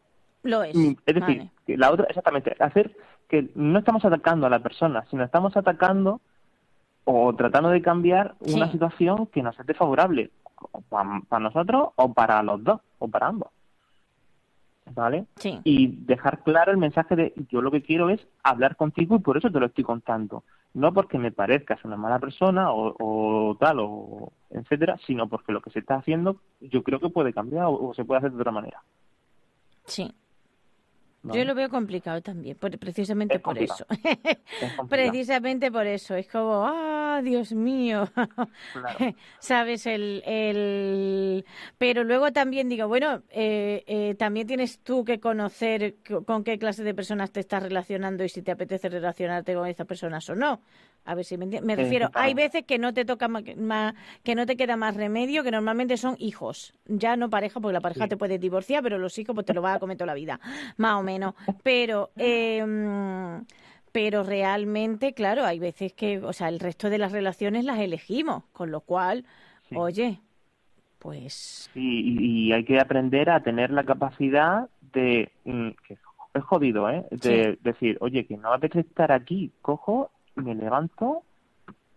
lo 0.44 0.64
es. 0.64 0.76
Mm, 0.76 0.96
Es 1.06 1.16
decir, 1.16 1.38
Vale. 1.38 1.50
que 1.66 1.78
la 1.78 1.92
otra, 1.92 2.06
exactamente, 2.10 2.56
hacer 2.60 2.96
que 3.30 3.50
no 3.56 3.80
estamos 3.80 4.04
atacando 4.06 4.46
a 4.46 4.50
la 4.50 4.60
persona, 4.60 5.04
sino 5.10 5.24
estamos 5.24 5.56
atacando 5.58 6.22
o 7.06 7.34
tratando 7.36 7.70
de 7.70 7.82
cambiar 7.82 8.36
una 8.40 8.72
situación 8.72 9.28
que 9.28 9.42
nos 9.42 9.60
esté 9.60 9.74
favorable 9.74 10.32
para 10.90 11.40
nosotros 11.44 11.90
o 11.96 12.14
para 12.14 12.42
los 12.44 12.64
dos 12.64 12.82
o 13.00 13.08
para 13.08 13.28
ambos. 13.28 13.50
¿Vale? 14.94 15.26
Sí. 15.38 15.60
Y 15.64 15.88
dejar 15.88 16.44
claro 16.44 16.72
el 16.72 16.78
mensaje 16.78 17.16
de 17.16 17.34
yo 17.50 17.62
lo 17.62 17.72
que 17.72 17.82
quiero 17.82 18.10
es 18.10 18.26
hablar 18.44 18.76
contigo 18.76 19.16
y 19.16 19.20
por 19.20 19.38
eso 19.38 19.50
te 19.50 19.60
lo 19.60 19.66
estoy 19.66 19.84
contando. 19.84 20.44
No 20.76 20.94
porque 20.94 21.18
me 21.18 21.32
parezcas 21.32 21.84
una 21.86 21.96
mala 21.98 22.20
persona 22.20 22.72
o, 22.72 22.94
o 23.00 23.56
tal, 23.58 23.78
o 23.80 24.32
etcétera, 24.52 24.98
sino 25.08 25.28
porque 25.28 25.52
lo 25.54 25.62
que 25.62 25.70
se 25.72 25.80
está 25.80 25.96
haciendo 25.96 26.42
yo 26.62 26.84
creo 26.84 27.00
que 27.00 27.10
puede 27.10 27.34
cambiar 27.34 27.66
o, 27.66 27.88
o 27.90 27.94
se 27.94 28.06
puede 28.06 28.20
hacer 28.20 28.32
de 28.32 28.42
otra 28.42 28.52
manera. 28.52 28.84
Sí. 29.86 30.14
¿vale? 31.24 31.40
Yo 31.40 31.46
lo 31.46 31.56
veo 31.56 31.70
complicado 31.70 32.22
también, 32.22 32.58
por- 32.58 32.78
precisamente 32.78 33.36
Es 33.36 33.42
por 33.42 33.58
eso. 33.58 33.86
Es 34.62 34.74
precisamente 34.90 35.72
por 35.72 35.88
eso. 35.88 36.14
Es 36.16 36.28
como, 36.28 36.66
ah, 36.66 36.95
Dios 37.22 37.54
mío. 37.54 38.10
Claro. 38.74 38.98
¿Sabes? 39.40 39.86
El, 39.86 40.24
el... 40.26 41.46
Pero 41.78 42.04
luego 42.04 42.32
también 42.32 42.70
digo, 42.70 42.88
bueno, 42.88 43.22
eh, 43.30 43.84
eh, 43.88 44.16
también 44.16 44.48
tienes 44.48 44.80
tú 44.80 45.04
que 45.06 45.20
conocer 45.20 45.96
con 46.26 46.44
qué 46.44 46.58
clase 46.58 46.84
de 46.84 46.94
personas 46.94 47.32
te 47.32 47.40
estás 47.40 47.64
relacionando 47.64 48.24
y 48.24 48.30
si 48.30 48.42
te 48.42 48.52
apetece 48.52 48.90
relacionarte 48.90 49.54
con 49.54 49.68
esas 49.68 49.86
personas 49.88 50.30
o 50.30 50.36
no. 50.36 50.62
A 51.08 51.14
ver 51.14 51.24
si 51.24 51.38
me. 51.38 51.46
Me 51.46 51.76
refiero, 51.76 52.10
hay 52.16 52.34
veces 52.34 52.64
que 52.66 52.80
no 52.80 52.92
te 52.92 53.06
toca 53.06 53.28
ma- 53.28 53.94
que 54.24 54.34
no 54.36 54.46
te 54.48 54.58
queda 54.58 54.76
más 54.76 54.96
remedio, 54.96 55.44
que 55.44 55.52
normalmente 55.52 55.98
son 55.98 56.16
hijos. 56.18 56.74
Ya 56.88 57.16
no 57.16 57.30
pareja, 57.30 57.60
porque 57.60 57.74
la 57.74 57.82
pareja 57.82 58.06
Sí. 58.06 58.10
te 58.10 58.18
puede 58.18 58.40
divorciar, 58.40 58.82
pero 58.82 58.98
los 58.98 59.16
hijos 59.20 59.36
pues 59.36 59.46
te 59.46 59.54
lo 59.54 59.62
vas 59.62 59.76
a 59.76 59.80
comer 59.80 59.98
toda 59.98 60.08
la 60.08 60.14
vida, 60.16 60.40
más 60.78 60.96
o 60.96 61.04
menos. 61.04 61.36
Pero, 61.62 62.10
eh, 62.18 62.64
pero 63.96 64.24
realmente, 64.24 65.14
claro, 65.14 65.46
hay 65.46 65.58
veces 65.58 65.94
que, 65.94 66.18
o 66.18 66.34
sea, 66.34 66.50
el 66.50 66.60
resto 66.60 66.90
de 66.90 66.98
las 66.98 67.14
relaciones 67.14 67.64
las 67.64 67.80
elegimos, 67.80 68.44
con 68.52 68.70
lo 68.70 68.82
cual, 68.82 69.24
Sí. 69.70 69.78
oye, 69.78 70.20
pues 71.00 71.70
Sí, 71.74 71.80
y, 72.20 72.48
y 72.50 72.52
hay 72.52 72.66
que 72.66 72.78
aprender 72.78 73.30
a 73.30 73.42
tener 73.42 73.72
la 73.72 73.86
capacidad 73.86 74.68
de, 74.94 75.32
mm, 75.46 75.70
que 75.88 75.98
es 76.34 76.44
jodido, 76.44 76.90
¿eh? 76.90 77.06
De 77.10 77.54
Sí. 77.54 77.60
decir, 77.64 77.98
oye, 78.02 78.26
que 78.28 78.36
no 78.36 78.50
me 78.50 78.56
apetece 78.56 78.86
estar 78.86 79.14
aquí, 79.14 79.54
cojo, 79.62 80.12
me 80.36 80.56
levanto 80.56 81.24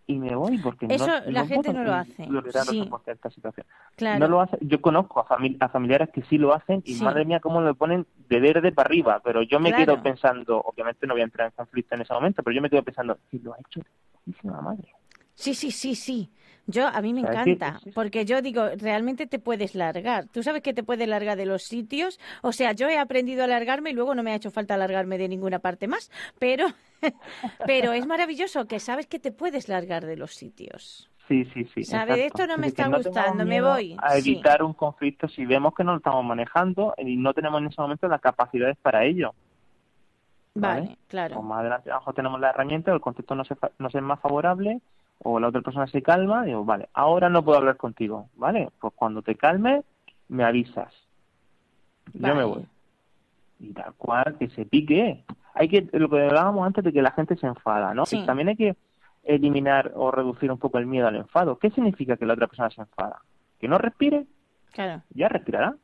y 0.09 0.19
me 0.19 0.35
voy 0.35 0.57
porque 0.59 0.87
Eso 0.89 1.07
no, 1.07 1.31
la 1.31 1.43
no 1.43 1.47
gente 1.47 1.73
no 1.75 1.85
lo 1.85 1.93
hace, 1.93 2.27
sí. 2.67 2.91
esta 3.07 3.31
situación. 3.31 3.67
Claro. 3.95 4.19
No 4.21 4.29
lo 4.29 4.41
hace. 4.41 4.57
Yo 4.63 4.81
conozco 4.81 5.21
a, 5.21 5.27
fami- 5.27 5.59
a 5.61 5.69
familiares 5.69 6.09
que 6.11 6.23
sí 6.23 6.39
lo 6.39 6.55
hacen 6.55 6.83
y 6.87 6.95
Sí. 6.95 7.05
madre 7.05 7.27
mía 7.27 7.41
cómo 7.41 7.61
le 7.61 7.75
ponen 7.75 8.07
de 8.29 8.41
verde 8.41 8.73
para 8.73 8.89
arriba, 8.89 9.21
pero 9.23 9.43
yo 9.43 9.61
me 9.61 9.69
Claro. 9.71 9.85
quedo 9.85 10.03
pensando, 10.03 10.61
obviamente 10.63 11.07
no 11.07 11.13
voy 11.13 11.21
a 11.21 11.25
entrar 11.25 11.49
en 11.49 11.53
conflicto 11.55 11.95
en 11.95 12.01
ese 12.01 12.15
momento, 12.15 12.43
pero 12.43 12.55
yo 12.57 12.63
me 12.63 12.71
quedo 12.71 12.83
pensando, 12.83 13.19
si 13.31 13.39
lo 13.39 13.53
ha 13.53 13.59
hecho 13.61 13.83
putísima 14.13 14.63
madre. 14.63 14.89
Sí, 15.35 15.55
sí, 15.55 15.71
sí, 15.71 15.95
sí. 15.95 16.31
Yo, 16.71 16.87
a 16.87 17.01
mí 17.01 17.15
me 17.15 17.23
es 17.23 17.29
encanta, 17.31 17.81
porque 17.95 18.27
yo 18.27 18.43
digo, 18.43 18.63
realmente 18.77 19.27
te 19.27 19.39
puedes 19.39 19.75
largar. 19.75 20.27
Tú 20.29 20.43
sabes 20.43 20.61
que 20.63 20.75
te 20.75 20.83
puedes 20.83 21.09
largar 21.09 21.39
de 21.39 21.47
los 21.47 21.63
sitios. 21.63 22.21
O 22.43 22.53
sea, 22.53 22.73
yo 22.73 22.89
he 22.89 22.99
aprendido 22.99 23.43
a 23.43 23.47
largarme 23.47 23.91
y 23.91 23.95
luego 23.95 24.15
no 24.15 24.23
me 24.23 24.33
ha 24.33 24.35
hecho 24.35 24.51
falta 24.51 24.77
largarme 24.77 25.17
de 25.17 25.29
ninguna 25.29 25.61
parte 25.61 25.89
más. 25.89 26.11
Pero, 26.39 26.67
pero 27.67 27.93
es 27.93 28.07
maravilloso 28.07 28.67
que 28.67 28.81
sabes 28.81 29.07
que 29.07 29.19
te 29.19 29.33
puedes 29.33 29.69
largar 29.69 30.05
de 30.05 30.17
los 30.19 30.35
sitios. 30.35 31.09
Sí, 31.27 31.45
sí, 31.55 31.65
sí. 31.75 31.85
Sabe, 31.85 32.15
de 32.17 32.25
exacto. 32.27 32.43
esto 32.43 32.53
no 32.55 32.59
me 32.61 32.67
Es 32.67 32.73
está 32.75 32.89
no 32.89 32.99
gustando, 32.99 33.45
me 33.47 33.61
voy. 33.63 33.97
A 34.03 34.17
Sí. 34.17 34.33
evitar 34.33 34.63
un 34.63 34.75
conflicto 34.75 35.27
si 35.29 35.47
vemos 35.47 35.75
que 35.75 35.85
no 35.85 35.93
lo 35.93 35.99
estamos 35.99 36.25
manejando 36.25 36.95
y 36.99 37.17
no 37.17 37.33
tenemos 37.35 37.61
en 37.63 37.69
ese 37.69 37.81
momento 37.81 38.09
las 38.09 38.21
capacidades 38.21 38.77
para 38.83 39.05
ello. 39.05 39.35
Vale, 40.55 40.81
Vale. 40.81 40.99
claro. 41.07 41.39
O 41.39 41.43
más 41.43 41.61
adelante 41.61 41.91
abajo 41.91 42.13
tenemos 42.13 42.41
la 42.41 42.51
herramienta, 42.51 42.93
el 42.93 43.01
contexto 43.01 43.35
no 43.35 43.45
se, 43.45 43.55
fa- 43.55 43.71
no 43.79 43.91
se 43.91 43.99
es 43.99 44.05
más 44.05 44.21
favorable, 44.21 44.81
o 45.21 45.41
la 45.41 45.49
otra 45.49 45.63
persona 45.63 45.87
se 45.87 46.03
calma, 46.03 46.45
digo, 46.45 46.65
vale, 46.65 46.89
ahora 46.93 47.29
no 47.29 47.45
puedo 47.45 47.59
hablar 47.59 47.77
contigo, 47.77 48.29
¿vale? 48.37 48.71
Pues 48.81 48.93
cuando 48.95 49.23
te 49.23 49.35
calmes, 49.35 49.85
me 50.29 50.45
avisas. 50.45 50.93
Yo 52.15 52.35
me 52.35 52.45
voy. 52.45 52.67
Y 53.61 53.73
tal 53.73 53.93
cual, 53.95 54.37
que 54.39 54.49
se 54.51 54.65
pique. 54.65 55.25
Hay 55.55 55.69
que, 55.69 55.89
lo 55.93 56.09
que 56.09 56.23
hablábamos 56.23 56.65
antes 56.65 56.85
de 56.85 56.93
que 56.93 57.03
la 57.03 57.11
gente 57.11 57.37
se 57.37 57.47
enfada, 57.47 57.93
¿no? 57.95 58.07
Sí. 58.07 58.19
Y 58.19 58.27
también 58.27 58.49
hay 58.49 58.57
que 58.57 58.77
eliminar 59.25 59.93
o 59.95 60.11
reducir 60.11 60.51
un 60.51 60.59
poco 60.59 60.79
el 60.79 60.87
miedo 60.87 61.09
al 61.09 61.17
enfado. 61.17 61.59
¿Qué 61.59 61.71
significa 61.71 62.17
que 62.17 62.25
la 62.25 62.35
otra 62.35 62.47
persona 62.47 62.71
se 62.71 62.81
enfada? 62.81 63.21
¿Que 63.61 63.67
no 63.67 63.79
respire? 63.79 64.27
Claro. 64.73 65.03
Ya 65.11 65.29
respirará. 65.29 65.75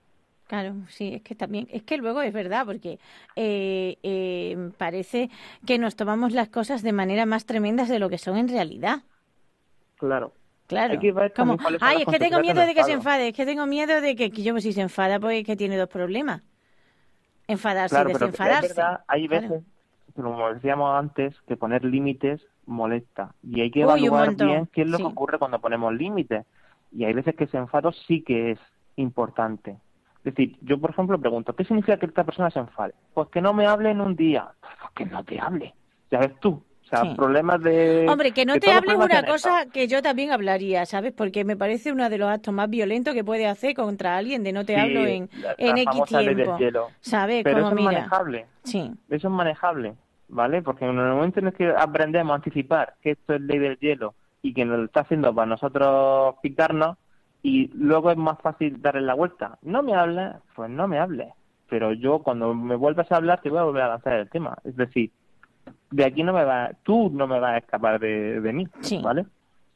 Claro, 0.47 0.75
sí, 0.88 1.14
es 1.14 1.23
que 1.23 1.35
también, 1.35 1.66
es 1.70 1.83
que 1.85 1.97
luego 1.97 2.20
es 2.20 2.33
verdad, 2.33 2.66
porque 2.66 2.99
eh, 3.35 3.97
eh, 4.03 4.70
parece 4.77 5.31
que 5.66 5.79
nos 5.79 5.97
tomamos 5.97 6.33
las 6.33 6.49
cosas 6.51 6.83
de 6.83 6.92
manera 6.92 7.25
más 7.25 7.47
tremendas 7.47 7.88
de 7.88 7.99
lo 7.99 8.11
que 8.11 8.18
son 8.18 8.37
en 8.37 8.49
realidad. 8.49 9.03
Claro. 9.98 10.33
Claro. 10.66 10.98
Ay, 11.80 12.02
es 12.02 12.07
que 12.07 12.18
tengo 12.18 12.40
miedo 12.40 12.61
de 12.64 12.74
que 12.74 12.85
se 12.85 12.92
enfado". 12.92 13.16
enfade, 13.16 13.28
es 13.28 13.35
que 13.35 13.44
tengo 13.44 13.66
miedo 13.66 14.00
de 14.00 14.16
que, 14.16 14.30
que 14.30 14.42
yo 14.42 14.59
si 14.61 14.72
se 14.72 14.80
enfada, 14.80 15.20
pues 15.20 15.40
es 15.40 15.44
que 15.46 15.57
tiene 15.57 15.76
dos 15.76 15.88
problemas. 15.88 16.42
Enfadarse 17.46 17.94
Claro, 17.94 18.11
y 18.11 18.12
desenfadarse. 18.14 18.66
es 18.68 18.76
verdad, 18.76 19.00
hay 19.07 19.28
Claro. 19.28 19.48
veces, 19.48 19.64
como 20.16 20.54
decíamos 20.54 20.98
antes, 20.98 21.38
que 21.46 21.57
poner 21.57 21.85
límites 21.85 22.40
molesta. 22.64 23.35
Y 23.42 23.61
hay 23.61 23.70
que 23.70 23.83
evaluar 23.83 24.35
bien 24.35 24.66
qué 24.72 24.83
es 24.83 24.88
lo 24.88 24.96
sí. 24.96 25.02
que 25.02 25.09
ocurre 25.11 25.38
cuando 25.38 25.59
ponemos 25.61 25.92
límites. 25.92 26.46
Y 26.92 27.04
hay 27.04 27.12
veces 27.12 27.35
que 27.37 27.44
ese 27.44 27.59
enfado 27.59 27.92
sí 27.92 28.22
que 28.22 28.52
es 28.52 28.59
importante. 28.96 29.72
Es 30.24 30.35
decir, 30.35 30.57
yo, 30.62 30.80
por 30.80 30.90
ejemplo, 30.90 31.20
pregunto, 31.20 31.54
¿qué 31.54 31.64
significa 31.64 31.98
que 31.98 32.07
esta 32.07 32.24
persona 32.24 32.50
se 32.50 32.61
enfade? 32.61 32.94
Pues 33.12 33.28
que 33.28 33.42
no 33.42 33.52
me 33.52 33.66
hable 33.66 33.90
en 33.90 34.00
un 34.00 34.16
día. 34.16 34.48
Pues 34.62 34.92
que 34.94 35.04
no 35.04 35.22
te 35.24 35.38
hable. 35.38 35.74
Ya 36.11 36.20
ves 36.20 36.40
tú. 36.40 36.62
Sea, 37.00 37.11
Sí. 37.11 37.14
problemas 37.16 37.62
de... 37.62 38.07
Hombre, 38.09 38.33
que 38.33 38.44
no 38.44 38.54
que 38.54 38.61
te 38.61 38.66
todos 38.66 38.74
los 38.74 38.83
hable 38.83 38.92
es 38.92 38.98
problemas 38.98 39.22
una 39.22 39.33
cosa 39.33 39.70
que 39.72 39.88
yo 39.88 40.02
también 40.02 40.30
hablaría, 40.33 40.87
¿sabes? 40.87 41.12
Porque 41.12 41.44
me 41.44 41.57
parece 41.57 41.92
uno 41.92 42.09
de 42.11 42.18
los 42.18 42.28
actos 42.28 42.52
más 42.54 42.68
violentos 42.70 43.14
que 43.14 43.24
puede 43.24 43.46
hacer 43.46 43.74
contra 43.74 44.16
alguien 44.16 44.42
de 44.42 44.52
no 44.52 44.64
te 44.64 44.74
Sí, 44.74 44.80
hablo 44.80 45.07
en, 45.07 45.28
la- 45.40 45.54
en 45.59 45.74
la 45.76 45.83
X 45.83 46.04
tiempo. 46.07 46.59
¿Sabes? 47.00 47.42
Pero 47.44 47.57
Como 47.57 47.66
eso 47.68 47.76
es 47.76 47.80
mira. 47.80 47.90
manejable. 47.92 48.46
Sí, 48.62 48.90
Eso 49.11 49.28
es 49.28 49.35
manejable, 49.35 49.94
¿vale? 50.28 50.62
Porque 50.62 50.85
en 50.85 50.98
el 50.98 51.12
momento 51.14 51.40
en 51.40 51.46
el 51.48 51.52
que 51.52 51.68
aprendemos 51.76 52.33
a 52.33 52.37
anticipar 52.37 52.94
que 53.02 53.11
esto 53.12 53.35
es 53.35 53.40
ley 53.42 53.59
del 53.59 53.78
hielo 53.78 54.14
y 54.42 54.52
que 54.54 54.64
nos 54.64 54.78
lo 54.78 54.85
está 54.85 55.00
haciendo 55.00 55.35
para 55.35 55.46
nosotros 55.46 56.35
picarnos, 56.42 56.96
y 57.42 57.68
luego 57.74 58.11
es 58.11 58.16
más 58.16 58.38
fácil 58.40 58.80
darle 58.80 59.02
la 59.02 59.14
vuelta. 59.14 59.59
No 59.62 59.83
me 59.83 59.94
hables, 59.94 60.33
pues 60.54 60.70
no 60.70 60.88
me 60.88 60.98
hables. 60.98 61.28
Pero 61.68 61.92
yo 61.92 62.20
cuando 62.20 62.54
me 62.54 62.74
vuelvas 62.76 63.11
a 63.12 63.16
hablar 63.16 63.40
te 63.42 63.50
voy 63.50 63.59
a 63.59 63.64
volver 63.64 63.83
a 63.83 63.88
lanzar 63.88 64.14
el 64.14 64.30
tema. 64.30 64.57
Es 64.64 64.76
decir, 64.76 65.11
de 65.90 66.05
aquí 66.05 66.22
no 66.22 66.33
me 66.33 66.44
va, 66.44 66.70
tú 66.83 67.11
no 67.12 67.27
me 67.27 67.38
vas 67.40 67.55
a 67.55 67.59
escapar 67.59 68.00
de, 68.00 68.40
de 68.40 68.53
mí, 68.53 68.66
Sí. 68.81 69.00
¿vale? 69.03 69.27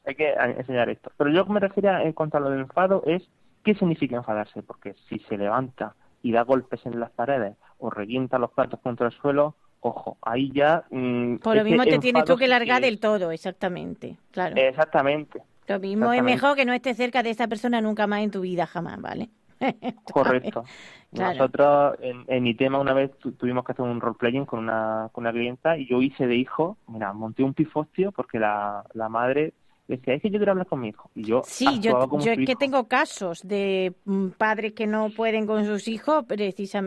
Hay 0.07 0.15
que 0.15 0.33
enseñar 0.33 0.89
esto. 0.89 1.11
Pero 1.17 1.31
yo 1.31 1.47
que 1.47 1.53
me 1.53 1.61
refería 1.61 2.03
en 2.03 2.13
cuanto 2.13 2.39
a 2.39 2.41
lo 2.41 2.51
del 2.51 2.61
enfado 2.61 3.03
es 3.07 3.23
qué 3.65 3.75
significa 3.75 4.17
enfadarse, 4.17 4.63
porque 4.63 4.95
si 5.09 5.19
se 5.21 5.37
levanta 5.37 5.95
y 6.23 6.33
da 6.33 6.43
golpes 6.43 6.85
en 6.87 6.99
las 6.99 7.11
paredes 7.11 7.57
o 7.79 7.91
revienta 7.91 8.39
los 8.39 8.51
platos 8.53 8.81
contra 8.81 9.07
el 9.07 9.13
suelo, 9.13 9.55
ojo, 9.81 10.17
ahí 10.23 10.51
ya... 10.53 10.85
mm, 10.91 11.37
por 11.37 11.57
lo 11.57 11.65
mismo 11.65 11.85
te 11.85 11.99
tienes 11.99 12.25
tú 12.25 12.37
que 12.37 12.49
largar 12.49 12.81
del 12.81 12.99
todo, 12.99 13.31
exactamente. 13.31 14.17
Claro. 14.33 14.57
Exactamente, 14.57 15.43
Lo 15.69 15.79
mismo 15.79 16.13
es 16.13 16.23
mejor 16.23 16.57
que 16.57 16.65
no 16.65 16.73
estés 16.73 16.97
cerca 16.97 17.23
de 17.23 17.31
esta 17.31 17.47
persona 17.47 17.81
nunca 17.81 18.07
más 18.07 18.21
en 18.23 18.31
tu 18.31 18.41
vida, 18.41 18.67
jamás, 18.67 19.01
¿vale? 19.01 19.29
correcto. 20.13 20.65
Claro. 21.13 21.33
Nosotros 21.33 21.97
en, 22.01 22.25
en 22.29 22.43
mi 22.43 22.55
tema 22.55 22.79
una 22.79 22.93
vez 22.93 23.17
tu- 23.19 23.33
tuvimos 23.33 23.65
que 23.65 23.73
hacer 23.73 23.85
un 23.85 24.01
role-playing 24.01 24.45
con 24.45 24.59
una, 24.61 25.09
con 25.13 25.25
una 25.25 25.33
clienta 25.33 25.79
y 25.79 25.87
yo 25.87 26.03
hice 26.03 26.27
de 26.27 26.37
hijo, 26.37 26.77
mira, 26.87 27.13
monté 27.13 27.43
un 27.43 27.55
pifostio 27.55 28.13
porque 28.13 28.39
la, 28.39 28.85
la 28.93 29.09
madre 29.09 29.55
decía, 29.89 30.15
es 30.15 30.23
que 30.23 30.31
yo 30.31 30.39
quiero 30.39 30.53
hablar 30.53 30.67
con 30.67 30.81
mi 30.81 30.89
hijo. 30.89 31.11
Y 31.15 31.25
yo 31.25 31.43
Sí, 31.45 31.81
yo, 31.81 32.09
como 32.09 32.25
yo 32.25 32.33
es 32.33 32.47
que 32.47 32.55
tengo 32.57 32.87
casos 32.89 33.41
de 33.43 33.95
mm, 34.05 34.29
padres 34.37 34.75
que 34.75 34.87
no 34.87 35.11
pueden 35.11 35.47
con 35.47 35.65
sus 35.65 35.89
hijos 35.89 36.25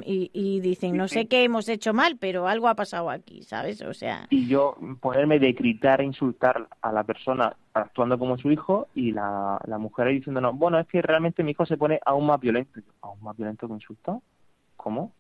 y, 0.06 0.30
y 0.34 0.60
dicen, 0.62 0.96
no 0.96 1.08
sé 1.08 1.28
qué 1.28 1.44
hemos 1.44 1.68
hecho 1.68 1.94
mal, 1.94 2.18
pero 2.20 2.48
algo 2.48 2.68
ha 2.68 2.76
pasado 2.76 3.10
aquí, 3.10 3.44
¿sabes? 3.44 3.82
O 3.82 3.94
sea, 3.94 4.28
y 4.30 4.48
yo 4.48 4.78
ponerme 5.00 5.40
de 5.40 5.54
gritar 5.54 6.02
e 6.02 6.06
insultar 6.06 6.68
a 6.82 6.92
la 6.92 7.04
persona 7.04 7.56
actuando 7.74 8.20
como 8.20 8.38
su 8.38 8.52
hijo 8.52 8.88
y 8.94 9.12
la, 9.12 9.60
la 9.66 9.78
mujer 9.78 10.10
diciéndonos, 10.10 10.58
bueno, 10.58 10.80
es 10.80 10.88
que 10.88 11.02
realmente 11.02 11.44
mi 11.44 11.52
hijo 11.52 11.66
se 11.66 11.78
pone 11.78 12.00
aún 12.06 12.28
más 12.28 12.40
violento. 12.40 12.80
Yo, 12.80 12.92
¿Aún 13.02 13.22
más 13.22 13.36
violento 13.36 13.68
que 13.68 13.74
insulto? 13.74 14.22
¿Cómo? 14.78 15.12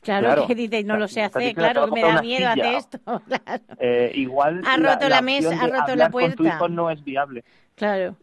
Claro, 0.00 0.26
Claro. 0.26 0.46
que 0.46 0.54
dices, 0.54 0.84
no 0.84 0.96
lo 0.96 1.08
sé 1.08 1.22
hacer, 1.22 1.54
claro, 1.54 1.86
me 1.88 2.02
da 2.02 2.20
miedo 2.22 2.48
hacer 2.48 2.74
esto, 2.74 2.98
claro. 3.26 3.62
Eh, 3.78 4.12
igual 4.14 4.62
Ha 4.66 4.76
roto 4.76 5.08
la 5.08 5.22
mesa, 5.22 5.50
ha 5.60 5.66
roto 5.66 5.96
la 5.96 6.10
con 6.10 6.22
tu 6.30 6.36
puerta. 6.36 6.56
hijo 6.56 6.68
no 6.68 6.90
es 6.90 7.02
viable. 7.04 7.44
Claro. 7.74 8.16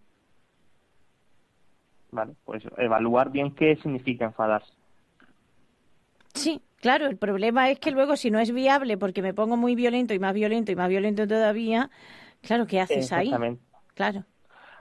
Vale, 2.11 2.33
pues 2.45 2.63
evaluar 2.77 3.29
bien 3.31 3.53
qué 3.53 3.75
significa 3.77 4.25
enfadarse. 4.25 4.71
Sí, 6.33 6.61
claro, 6.79 7.07
el 7.07 7.17
problema 7.17 7.69
es 7.69 7.79
que 7.79 7.91
luego 7.91 8.15
si 8.15 8.31
no 8.31 8.39
es 8.39 8.51
viable 8.53 8.97
porque 8.97 9.21
me 9.21 9.33
pongo 9.33 9.57
muy 9.57 9.75
violento 9.75 10.13
y 10.13 10.19
más 10.19 10.33
violento 10.33 10.71
y 10.71 10.75
más 10.75 10.87
violento 10.89 11.27
todavía, 11.27 11.89
claro, 12.41 12.65
¿qué 12.67 12.79
haces 12.79 13.11
ahí? 13.11 13.31
Claro. 13.93 14.23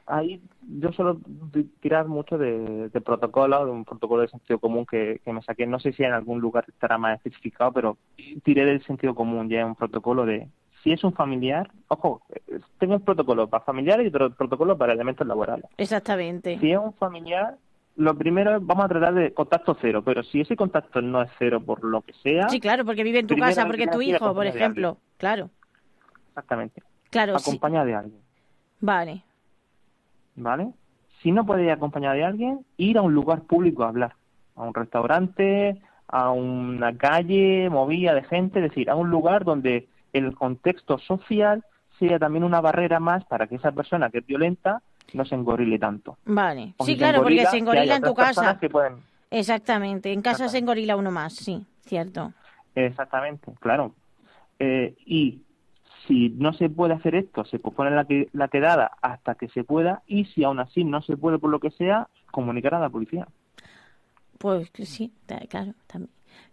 Ahí 0.07 0.41
yo 0.69 0.93
suelo 0.93 1.19
ti- 1.53 1.71
tirar 1.81 2.07
mucho 2.07 2.39
de, 2.39 2.89
de 2.91 3.01
protocolo, 3.01 3.65
de 3.67 3.71
un 3.73 3.85
protocolo 3.85 4.23
de 4.23 4.29
sentido 4.29 4.59
común 4.59 4.87
que, 4.87 5.21
que 5.25 5.33
me 5.33 5.43
saqué. 5.43 5.67
No 5.67 5.81
sé 5.81 5.93
si 5.93 6.05
en 6.05 6.13
algún 6.13 6.41
lugar 6.41 6.65
estará 6.69 6.97
más 6.97 7.17
especificado, 7.17 7.73
pero 7.73 7.99
tiré 8.45 8.65
del 8.65 8.85
sentido 8.85 9.15
común 9.15 9.49
ya 9.49 9.67
un 9.67 9.75
protocolo 9.75 10.25
de 10.25 10.49
si 10.83 10.93
es 10.93 11.03
un 11.03 11.13
familiar, 11.13 11.69
ojo, 11.89 12.23
eh, 12.47 12.61
tengo 12.79 12.95
un 12.95 13.01
protocolo 13.05 13.49
para 13.49 13.65
familiares 13.65 14.05
y 14.05 14.09
otro 14.09 14.31
protocolo 14.33 14.79
para 14.79 14.93
elementos 14.93 15.27
laborales. 15.27 15.65
Exactamente. 15.77 16.57
Si 16.59 16.71
es 16.71 16.79
un 16.79 16.93
familiar, 16.95 17.57
lo 17.97 18.17
primero 18.17 18.55
es 18.57 18.65
vamos 18.65 18.85
a 18.85 18.89
tratar 18.89 19.15
de 19.15 19.35
contacto 19.35 19.77
cero, 19.81 20.03
pero 20.05 20.23
si 20.23 20.43
ese 20.43 20.55
contacto 20.55 21.03
no 21.03 21.23
es 21.23 21.31
cero 21.41 21.61
por 21.61 21.83
lo 21.83 22.03
que 22.03 22.13
sea, 22.13 22.49
Sí, 22.51 22.61
claro, 22.61 22.85
porque 22.85 23.03
vive 23.03 23.19
en 23.19 23.27
tu 23.27 23.35
casa, 23.37 23.67
porque 23.67 23.85
es 23.85 23.91
tu 23.91 24.03
hijo, 24.03 24.33
por 24.33 24.47
ejemplo. 24.47 24.99
Claro, 25.17 25.51
exactamente, 26.29 26.83
claro, 27.11 27.37
sí. 27.41 27.51
acompañado 27.51 27.87
de 27.87 27.95
alguien. 27.95 28.21
Vale. 28.79 29.25
¿Vale? 30.37 30.69
Si 31.23 31.33
no 31.33 31.45
puede 31.47 31.65
ir 31.65 31.71
acompañado 31.71 32.15
de 32.15 32.25
alguien, 32.25 32.61
ir 32.77 32.99
a 32.99 33.03
un 33.03 33.15
lugar 33.15 33.43
público 33.43 33.85
a 33.85 33.89
hablar, 33.89 34.15
a 34.55 34.63
un 34.63 34.75
restaurante, 34.75 35.81
a 36.09 36.31
una 36.31 36.97
calle 36.97 37.69
movida 37.71 38.15
de 38.15 38.23
gente, 38.23 38.61
es 38.61 38.69
decir, 38.71 38.89
a 38.91 38.95
un 38.95 39.11
lugar 39.11 39.45
donde 39.45 39.89
el 40.13 40.35
contexto 40.37 40.99
social 40.99 41.65
sea 41.99 42.19
también 42.19 42.45
una 42.45 42.61
barrera 42.61 43.01
más 43.01 43.25
para 43.25 43.47
que 43.47 43.57
esa 43.57 43.73
persona 43.73 44.11
que 44.11 44.19
es 44.19 44.27
violenta 44.27 44.83
no 45.15 45.25
se 45.25 45.35
engorile 45.35 45.79
tanto. 45.79 46.17
Vale. 46.27 46.75
O 46.77 46.85
Sí, 46.85 46.93
si 46.93 46.99
claro, 46.99 47.23
porque 47.23 47.47
se 47.47 47.57
engorila 47.59 47.97
en 47.97 48.03
tu 48.03 48.15
casa. 48.15 48.59
que 48.61 48.69
pueden- 48.69 48.97
Exactamente. 49.31 50.13
En 50.13 50.23
casa 50.23 50.49
se 50.49 50.59
engorila 50.59 50.97
uno 50.97 51.11
más, 51.11 51.35
sí, 51.35 51.65
cierto. 51.81 52.33
Exactamente, 52.75 53.53
claro. 53.61 53.93
Eh, 54.59 54.95
y 55.07 55.43
si 56.07 56.31
no 56.31 56.53
se 56.53 56.69
puede 56.69 56.95
hacer 56.95 57.15
esto, 57.15 57.45
se 57.45 57.59
pospone 57.59 57.91
la, 57.91 58.05
que- 58.07 58.29
la 58.33 58.49
quedada 58.49 58.93
hasta 59.03 59.35
que 59.35 59.49
se 59.49 59.65
pueda 59.65 60.03
y 60.07 60.25
si 60.27 60.45
aún 60.45 60.61
así 60.61 60.85
no 60.85 61.03
se 61.03 61.17
puede 61.17 61.39
por 61.39 61.51
lo 61.51 61.61
que 61.61 61.71
sea, 61.71 62.09
comunicar 62.31 62.75
a 62.75 62.81
la 62.81 62.89
policía. 62.91 63.27
Pues 64.39 64.71
sí, 64.85 65.13
claro, 65.49 65.73
también. 65.87 66.11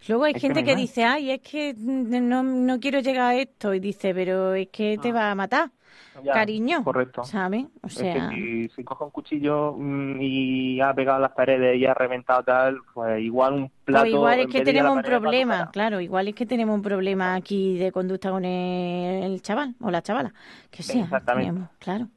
Luego 0.08 0.24
hay 0.26 0.34
Es 0.36 0.42
gente 0.42 0.64
que, 0.64 0.76
dice, 0.76 1.04
ay, 1.04 1.32
es 1.32 1.42
que 1.42 1.74
mm, 1.78 2.28
no, 2.28 2.42
no 2.44 2.80
quiero 2.80 3.00
llegar 3.02 3.32
a 3.32 3.36
esto. 3.36 3.74
Y 3.74 3.80
dice, 3.80 4.14
pero 4.14 4.54
es 4.54 4.70
que 4.70 4.98
te 4.98 5.12
va 5.12 5.32
a 5.32 5.36
matar, 5.36 5.70
Ah. 5.70 5.83
Ya, 6.24 6.34
cariño. 6.34 6.84
Correcto. 6.84 7.24
¿Sabes? 7.24 7.66
O 7.82 7.88
Es 7.88 7.94
sea, 7.94 8.30
que 8.30 8.36
si, 8.36 8.70
si 8.70 8.84
coge 8.84 9.04
un 9.04 9.10
cuchillo 9.10 9.76
mm, 9.78 10.22
y 10.22 10.82
ha 10.82 10.94
pegado 10.94 11.20
las 11.20 11.32
paredes 11.32 11.78
y 11.78 11.86
ha 11.86 11.94
reventado 11.94 12.44
tal, 12.44 12.78
pues 12.94 13.22
igual 13.22 13.54
un 13.54 13.72
plato... 13.84 14.04
pues 14.04 14.14
igual 14.14 14.40
es 14.40 14.48
que 14.48 14.62
tenemos 14.62 14.96
un 14.96 15.02
problema, 15.04 15.72
claro, 15.72 16.00
igual 16.00 16.28
es 16.28 16.36
que 16.36 16.46
tenemos 16.46 16.76
un 16.76 16.82
problema 16.82 17.36
aquí 17.36 17.78
de 17.78 17.92
conducta 17.92 18.30
con 18.32 18.46
el, 18.46 19.24
el 19.24 19.42
chaval 19.42 19.76
o 19.82 19.90
la 19.90 20.02
chavala, 20.02 20.34
que 20.70 20.84
sea. 20.84 21.04
Exactamente. 21.04 21.50
tenemos, 21.50 21.70
claro, 21.80 22.08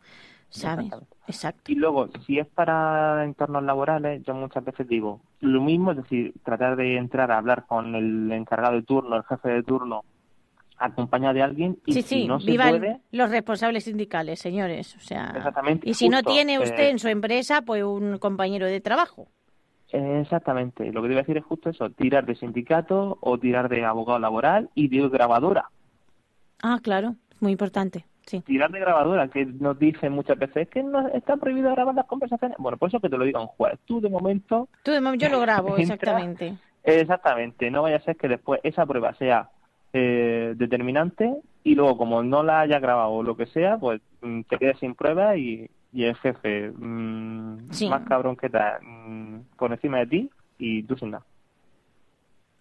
¿sabes? 0.51 0.91
Exacto. 1.29 1.73
Y 1.73 1.75
luego, 1.75 2.09
si 2.25 2.39
es 2.39 2.47
para 2.47 3.25
entornos 3.25 3.62
laborales, 3.65 4.23
yo 4.25 4.35
muchas 4.35 4.65
veces 4.65 4.87
digo 4.87 5.21
lo 5.41 5.61
mismo, 5.61 5.91
es 5.91 5.99
decir, 5.99 6.35
tratar 6.45 6.77
de 6.77 6.97
entrar 6.97 7.31
a 7.33 7.39
hablar 7.39 7.67
con 7.67 7.95
el 7.95 8.31
encargado 8.33 8.75
de 8.77 8.83
turno, 8.83 9.17
el 9.17 9.25
jefe 9.25 9.49
de 9.49 9.62
turno, 9.62 10.05
acompañado 10.79 11.35
de 11.35 11.43
alguien, 11.43 11.79
y 11.87 11.93
Sí, 11.95 12.03
si 12.03 12.09
sí, 12.09 12.27
no 12.27 12.41
se 12.41 12.51
vivan 12.51 12.79
puede, 12.79 13.01
los 13.12 13.31
responsables 13.31 13.85
sindicales, 13.85 14.39
señores. 14.41 14.97
O 14.97 15.01
sea, 15.01 15.33
Exactamente, 15.37 15.89
y 15.89 15.95
si 15.95 16.09
no 16.09 16.23
tiene 16.23 16.59
usted 16.59 16.85
eh, 16.85 16.91
en 16.91 16.99
su 16.99 17.09
empresa, 17.09 17.62
pues 17.62 17.83
un 17.83 18.19
compañero 18.19 18.67
de 18.67 18.81
trabajo. 18.81 19.29
exactamente, 19.91 20.93
lo 20.93 21.03
que 21.03 21.12
a 21.12 21.17
decir 21.17 21.37
es 21.39 21.45
justo 21.45 21.71
eso, 21.71 21.91
tirar 21.91 22.27
de 22.27 22.35
sindicato 22.35 23.19
o 23.21 23.39
tirar 23.39 23.69
de 23.69 23.85
abogado 23.85 24.19
laboral 24.19 24.71
y 24.75 24.89
de 24.89 25.09
grabadora. 25.09 25.69
Ah, 26.62 26.81
claro, 26.83 27.17
muy 27.41 27.53
importante. 27.53 28.07
Sí, 28.27 28.41
Tirar 28.41 28.73
de 28.73 28.81
grabadora, 28.81 29.29
que 29.29 29.47
nos 29.47 29.79
dicen 29.79 30.12
muchas 30.12 30.37
veces 30.37 30.69
que 30.69 30.83
no 30.83 31.07
está 31.09 31.37
prohibido 31.37 31.71
grabar 31.71 31.95
las 31.95 32.07
conversaciones. 32.07 32.57
Bueno, 32.59 32.77
por 32.77 32.89
eso 32.89 32.99
que 32.99 33.09
te 33.09 33.17
lo 33.17 33.25
diga 33.25 33.41
un 33.41 33.47
juez. 33.47 33.79
Tú, 33.85 34.01
de 34.01 34.09
momento, 34.11 34.69
Tú 34.83 34.91
de 34.91 35.01
momento 35.01 35.27
yo 35.27 35.31
lo 35.33 35.41
grabo, 35.41 35.69
Entra- 35.79 35.83
exactamente. 35.83 36.55
Exactamente, 36.83 37.71
no 37.71 37.83
vaya 37.83 37.97
a 37.97 38.01
ser 38.01 38.17
que 38.17 38.29
después 38.29 38.61
esa 38.65 38.85
prueba 38.87 39.15
sea 39.15 39.51
eh, 39.92 40.55
determinante 40.57 41.35
y 41.64 41.75
luego 41.75 41.96
como 41.99 42.22
no 42.22 42.42
la 42.42 42.61
haya 42.61 42.79
grabado 42.79 43.11
o 43.11 43.22
lo 43.22 43.37
que 43.37 43.46
sea, 43.46 43.79
pues 43.79 44.01
mm, 44.22 44.42
te 44.42 44.59
quedes 44.59 44.79
sin 44.79 44.94
prueba 44.94 45.37
y, 45.37 45.68
y 45.92 46.05
el 46.05 46.14
jefe 46.16 46.70
mm, 46.70 47.70
Sí. 47.72 47.88
más 47.88 48.03
cabrón 48.07 48.37
que 48.37 48.49
tal 48.51 48.81
mm, 48.83 49.40
por 49.57 49.72
encima 49.72 49.99
de 49.99 50.07
ti 50.07 50.31
y 50.59 50.83
tú 50.85 50.96
sin 50.96 51.11
nada. 51.12 51.25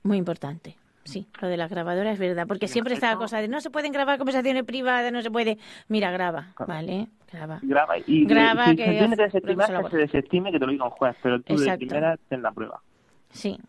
Muy 0.03 0.17
importante. 0.17 0.75
Sí, 1.03 1.27
lo 1.39 1.47
de 1.47 1.55
la 1.57 1.67
grabadora 1.67 2.11
es 2.11 2.17
verdad, 2.17 2.47
porque 2.47 2.67
siempre 2.67 2.95
está 2.95 3.11
la 3.11 3.17
cosa 3.17 3.37
de 3.39 3.47
no 3.47 3.61
se 3.61 3.69
pueden 3.69 3.91
grabar 3.91 4.17
conversaciones 4.17 4.63
privadas, 4.63 5.11
no 5.13 5.21
se 5.21 5.29
puede. 5.29 5.59
Mira, 5.87 6.09
graba, 6.09 6.47
Claro. 6.55 6.73
¿vale? 6.73 7.07
Graba. 7.31 7.59
Graba 7.61 7.93
y 8.07 8.25
Graba 8.25 8.65
si 8.69 8.75
que 8.75 8.85
se 8.85 8.89
tiene 8.91 9.15
que 9.15 9.23
hace 9.23 9.23
desestimar, 9.37 9.67
pruebas 9.67 9.85
que 9.85 9.91
se 9.91 9.97
desestime, 9.97 10.51
que 10.51 10.57
te 10.59 10.65
lo 10.65 10.71
diga 10.71 10.85
un 10.85 10.89
juez, 10.91 11.15
pero 11.21 11.39
tú 11.41 11.53
Exacto. 11.53 11.71
de 11.71 11.77
primera 11.77 12.17
ten 12.27 12.41
la 12.41 12.51
prueba. 12.51 12.81
Sí. 13.29 13.59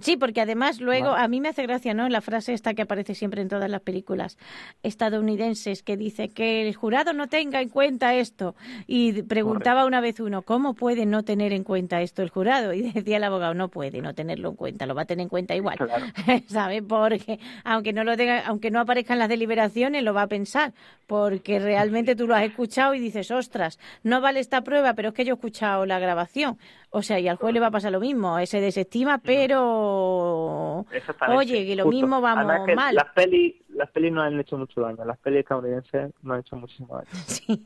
Sí, 0.00 0.16
porque 0.16 0.40
además 0.40 0.80
luego 0.80 1.10
Vale. 1.10 1.24
a 1.24 1.28
mí 1.28 1.40
me 1.40 1.48
hace 1.48 1.62
gracia, 1.64 1.92
¿no? 1.92 2.08
La 2.08 2.20
frase 2.20 2.52
esta 2.52 2.74
que 2.74 2.82
aparece 2.82 3.14
siempre 3.14 3.42
en 3.42 3.48
todas 3.48 3.68
las 3.68 3.80
películas 3.80 4.38
estadounidenses 4.82 5.82
que 5.82 5.96
dice 5.96 6.28
que 6.28 6.66
el 6.68 6.74
jurado 6.74 7.12
no 7.12 7.28
tenga 7.28 7.60
en 7.60 7.68
cuenta 7.68 8.14
esto. 8.14 8.54
Y 8.86 9.22
preguntaba 9.22 9.84
una 9.86 10.00
vez 10.00 10.20
uno, 10.20 10.42
¿cómo 10.42 10.74
puede 10.74 11.04
no 11.04 11.24
tener 11.24 11.52
en 11.52 11.64
cuenta 11.64 12.00
esto 12.00 12.22
el 12.22 12.30
jurado? 12.30 12.72
Y 12.72 12.82
decía 12.92 13.16
el 13.16 13.24
abogado, 13.24 13.54
no 13.54 13.68
puede 13.68 14.00
no 14.00 14.14
tenerlo 14.14 14.50
en 14.50 14.56
cuenta, 14.56 14.86
lo 14.86 14.94
va 14.94 15.02
a 15.02 15.06
tener 15.06 15.24
en 15.24 15.28
cuenta 15.28 15.54
igual. 15.56 15.76
Claro. 15.76 16.06
¿Sabes? 16.48 16.82
Porque 16.86 17.40
aunque 17.64 17.92
no 17.92 18.04
lo 18.04 18.16
tenga, 18.16 18.46
aunque 18.46 18.70
no 18.70 18.80
aparezcan 18.80 19.18
las 19.18 19.28
deliberaciones, 19.28 20.02
lo 20.02 20.14
va 20.14 20.22
a 20.22 20.26
pensar, 20.28 20.72
porque 21.06 21.58
realmente 21.58 22.14
tú 22.14 22.26
lo 22.26 22.34
has 22.34 22.44
escuchado 22.44 22.94
y 22.94 23.00
dices, 23.00 23.30
ostras, 23.30 23.78
no 24.02 24.20
vale 24.20 24.40
esta 24.40 24.62
prueba, 24.62 24.94
pero 24.94 25.08
es 25.08 25.14
que 25.14 25.24
yo 25.24 25.34
he 25.34 25.36
escuchado 25.36 25.86
la 25.86 25.98
grabación. 25.98 26.58
O 26.90 27.02
sea, 27.02 27.20
y 27.20 27.28
al 27.28 27.36
juez 27.36 27.52
le 27.52 27.60
va 27.60 27.66
a 27.66 27.70
pasar 27.70 27.92
lo 27.92 28.00
mismo, 28.00 28.38
se 28.46 28.60
desestima, 28.62 29.18
pero 29.18 30.86
oye, 31.28 31.66
que 31.66 31.76
lo 31.76 31.84
Justo. 31.84 31.96
mismo 32.00 32.20
vamos 32.20 32.66
que 32.66 32.74
mal. 32.74 32.94
Las 32.94 33.10
pelis, 33.14 33.56
las 33.68 33.90
pelis 33.90 34.10
no 34.12 34.22
han 34.22 34.40
hecho 34.40 34.56
mucho 34.56 34.80
daño, 34.80 35.04
las 35.04 35.18
pelis 35.18 35.40
estadounidenses 35.40 36.12
no 36.22 36.34
han 36.34 36.40
hecho 36.40 36.56
muchísimo 36.56 36.94
daño. 36.96 37.08
Sí. 37.26 37.62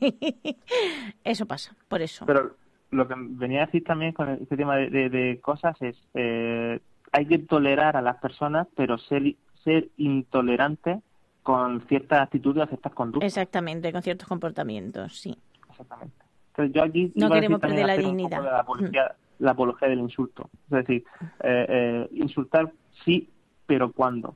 Eso 1.23 1.45
pasa, 1.45 1.73
por 1.87 2.01
eso. 2.01 2.25
Pero 2.25 2.57
lo 2.91 3.07
que 3.07 3.13
venía 3.17 3.63
a 3.63 3.65
decir 3.67 3.83
también 3.85 4.11
con 4.11 4.27
este 4.29 4.57
tema 4.57 4.75
de, 4.75 4.89
de- 4.89 5.09
de 5.09 5.39
cosas 5.41 5.81
es 5.81 5.97
eh, 6.15 6.79
hay 7.13 7.25
que 7.25 7.39
tolerar 7.39 7.95
a 7.95 8.01
las 8.01 8.17
personas, 8.17 8.67
pero 8.75 8.97
ser, 8.97 9.35
ser 9.63 9.87
intolerante 9.97 10.99
con 11.43 11.81
ciertas 11.87 12.21
actitudes 12.23 12.63
o 12.63 12.67
ciertas 12.67 12.93
conductas. 12.93 13.27
Exactamente, 13.27 13.91
con 13.93 14.01
ciertos 14.01 14.27
comportamientos, 14.27 15.17
sí. 15.19 15.37
Exactamente. 15.69 16.22
Entonces 16.53 16.75
yo 16.75 16.83
aquí 16.83 17.11
No 17.15 17.31
queremos 17.31 17.59
perder 17.59 17.85
la 17.87 17.97
dignidad. 17.97 18.43
la, 18.43 18.59
apología, 18.59 19.15
la 19.39 19.51
apología 19.51 19.87
del 19.89 19.99
insulto. 19.99 20.49
Es 20.65 20.69
decir, 20.85 21.03
eh, 21.43 21.65
eh, 21.67 22.07
insultar 22.13 22.71
sí, 23.03 23.27
pero 23.65 23.91
¿cuándo? 23.91 24.35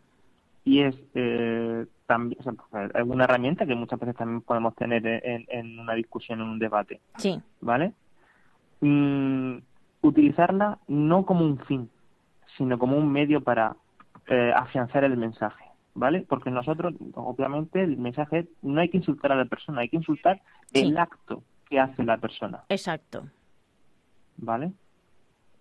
Y 0.66 0.82
es 0.82 0.96
eh, 1.14 1.86
también 2.08 2.40
pues, 2.44 2.56
es 2.96 3.04
una 3.04 3.26
herramienta 3.26 3.66
que 3.68 3.76
muchas 3.76 4.00
veces 4.00 4.16
también 4.16 4.42
podemos 4.42 4.76
tener 4.76 5.06
en, 5.06 5.46
en 5.48 5.80
una 5.80 5.94
discusión, 5.94 6.42
en 6.42 6.48
un 6.48 6.60
debate. 6.60 7.00
Sí, 7.18 7.40
¿vale? 7.62 7.94
Mm, 8.82 9.58
utilizarla 10.02 10.80
no 10.88 11.24
como 11.26 11.46
un 11.46 11.60
fin, 11.60 11.90
sino 12.58 12.80
como 12.80 12.98
un 12.98 13.12
medio 13.12 13.42
para 13.42 13.76
eh, 14.28 14.52
afianzar 14.56 15.04
el 15.04 15.18
mensaje, 15.18 15.66
¿vale? 15.94 16.26
Porque 16.28 16.50
nosotros, 16.50 16.96
obviamente, 17.14 17.84
el 17.84 17.98
mensaje 17.98 18.40
es, 18.40 18.46
no 18.64 18.82
hay 18.82 18.90
que 18.90 18.98
insultar 18.98 19.32
a 19.32 19.36
la 19.36 19.46
persona, 19.46 19.82
hay 19.82 19.90
que 19.90 19.98
insultar 19.98 20.42
Sí. 20.74 20.82
el 20.82 20.98
acto 20.98 21.44
que 21.70 21.80
hace 21.80 22.04
la 22.04 22.18
persona, 22.18 22.64
exacto. 22.70 23.28
¿vale? 24.38 24.72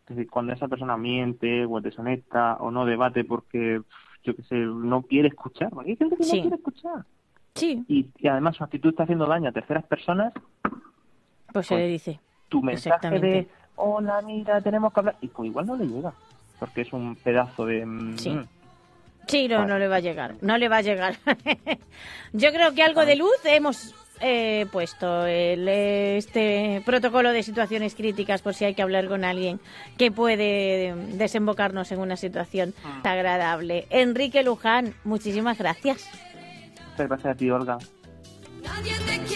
Es 0.08 0.16
decir, 0.16 0.30
cuando 0.30 0.52
esa 0.52 0.68
persona 0.68 0.96
miente 0.96 1.64
o 1.66 1.78
es 1.78 1.84
deshonesta 1.84 2.56
o 2.60 2.70
no 2.70 2.84
debate 2.84 3.24
porque, 3.24 3.80
yo 4.22 4.36
qué 4.36 4.42
sé, 4.44 4.54
no 4.56 5.02
quiere 5.02 5.28
escuchar, 5.28 5.70
porque 5.70 5.90
hay 5.90 5.96
gente 5.96 6.16
que 6.16 6.24
Sí. 6.24 6.36
no 6.36 6.42
quiere 6.42 6.56
escuchar. 6.56 7.04
Sí, 7.54 7.84
Y, 7.88 8.06
y 8.18 8.28
además 8.28 8.56
su 8.56 8.64
actitud 8.64 8.90
está 8.90 9.04
haciendo 9.04 9.26
daño 9.26 9.48
a 9.48 9.52
terceras 9.52 9.84
personas, 9.84 10.32
pues 11.52 11.66
se 11.66 11.74
Pues, 11.74 11.82
le 11.84 11.88
dice. 11.88 12.20
tu 12.48 12.62
mensaje 12.62 13.18
de 13.18 13.48
hola 13.76 14.20
mira 14.22 14.60
tenemos 14.60 14.92
que 14.92 15.00
hablar 15.00 15.16
y 15.20 15.28
pues 15.28 15.48
igual 15.48 15.66
no 15.66 15.76
le 15.76 15.86
llega 15.86 16.12
porque 16.58 16.82
es 16.82 16.92
un 16.92 17.16
pedazo 17.16 17.66
de 17.66 17.84
mm, 17.84 18.18
Sí. 18.18 18.38
Sí, 19.26 19.48
no, 19.48 19.66
no 19.66 19.76
le 19.78 19.88
va 19.88 19.96
a 19.96 20.00
llegar, 20.00 20.36
no 20.40 20.56
le 20.56 20.68
va 20.68 20.76
a 20.76 20.82
llegar. 20.82 21.16
Yo 22.32 22.52
creo 22.52 22.72
que 22.74 22.82
algo 22.84 23.04
de 23.04 23.16
luz 23.16 23.34
hemos 23.44 23.92
eh, 24.20 24.66
puesto 24.72 25.26
el, 25.26 25.68
este 25.68 26.82
protocolo 26.84 27.32
de 27.32 27.42
situaciones 27.42 27.94
críticas 27.94 28.42
por 28.42 28.54
si 28.54 28.64
hay 28.64 28.74
que 28.74 28.82
hablar 28.82 29.08
con 29.08 29.24
alguien 29.24 29.60
que 29.98 30.10
puede 30.10 30.94
desembocarnos 31.14 31.92
en 31.92 32.00
una 32.00 32.16
situación 32.16 32.74
agradable. 33.02 33.86
Enrique 33.90 34.42
Luján, 34.42 34.94
muchísimas 35.04 35.58
gracias. 35.58 36.08
muchas 36.90 37.08
gracias 37.08 37.34
a 37.34 37.36
ti 37.36 37.50
Olga 37.50 37.78
Nadie 38.62 38.92
te 39.06 39.35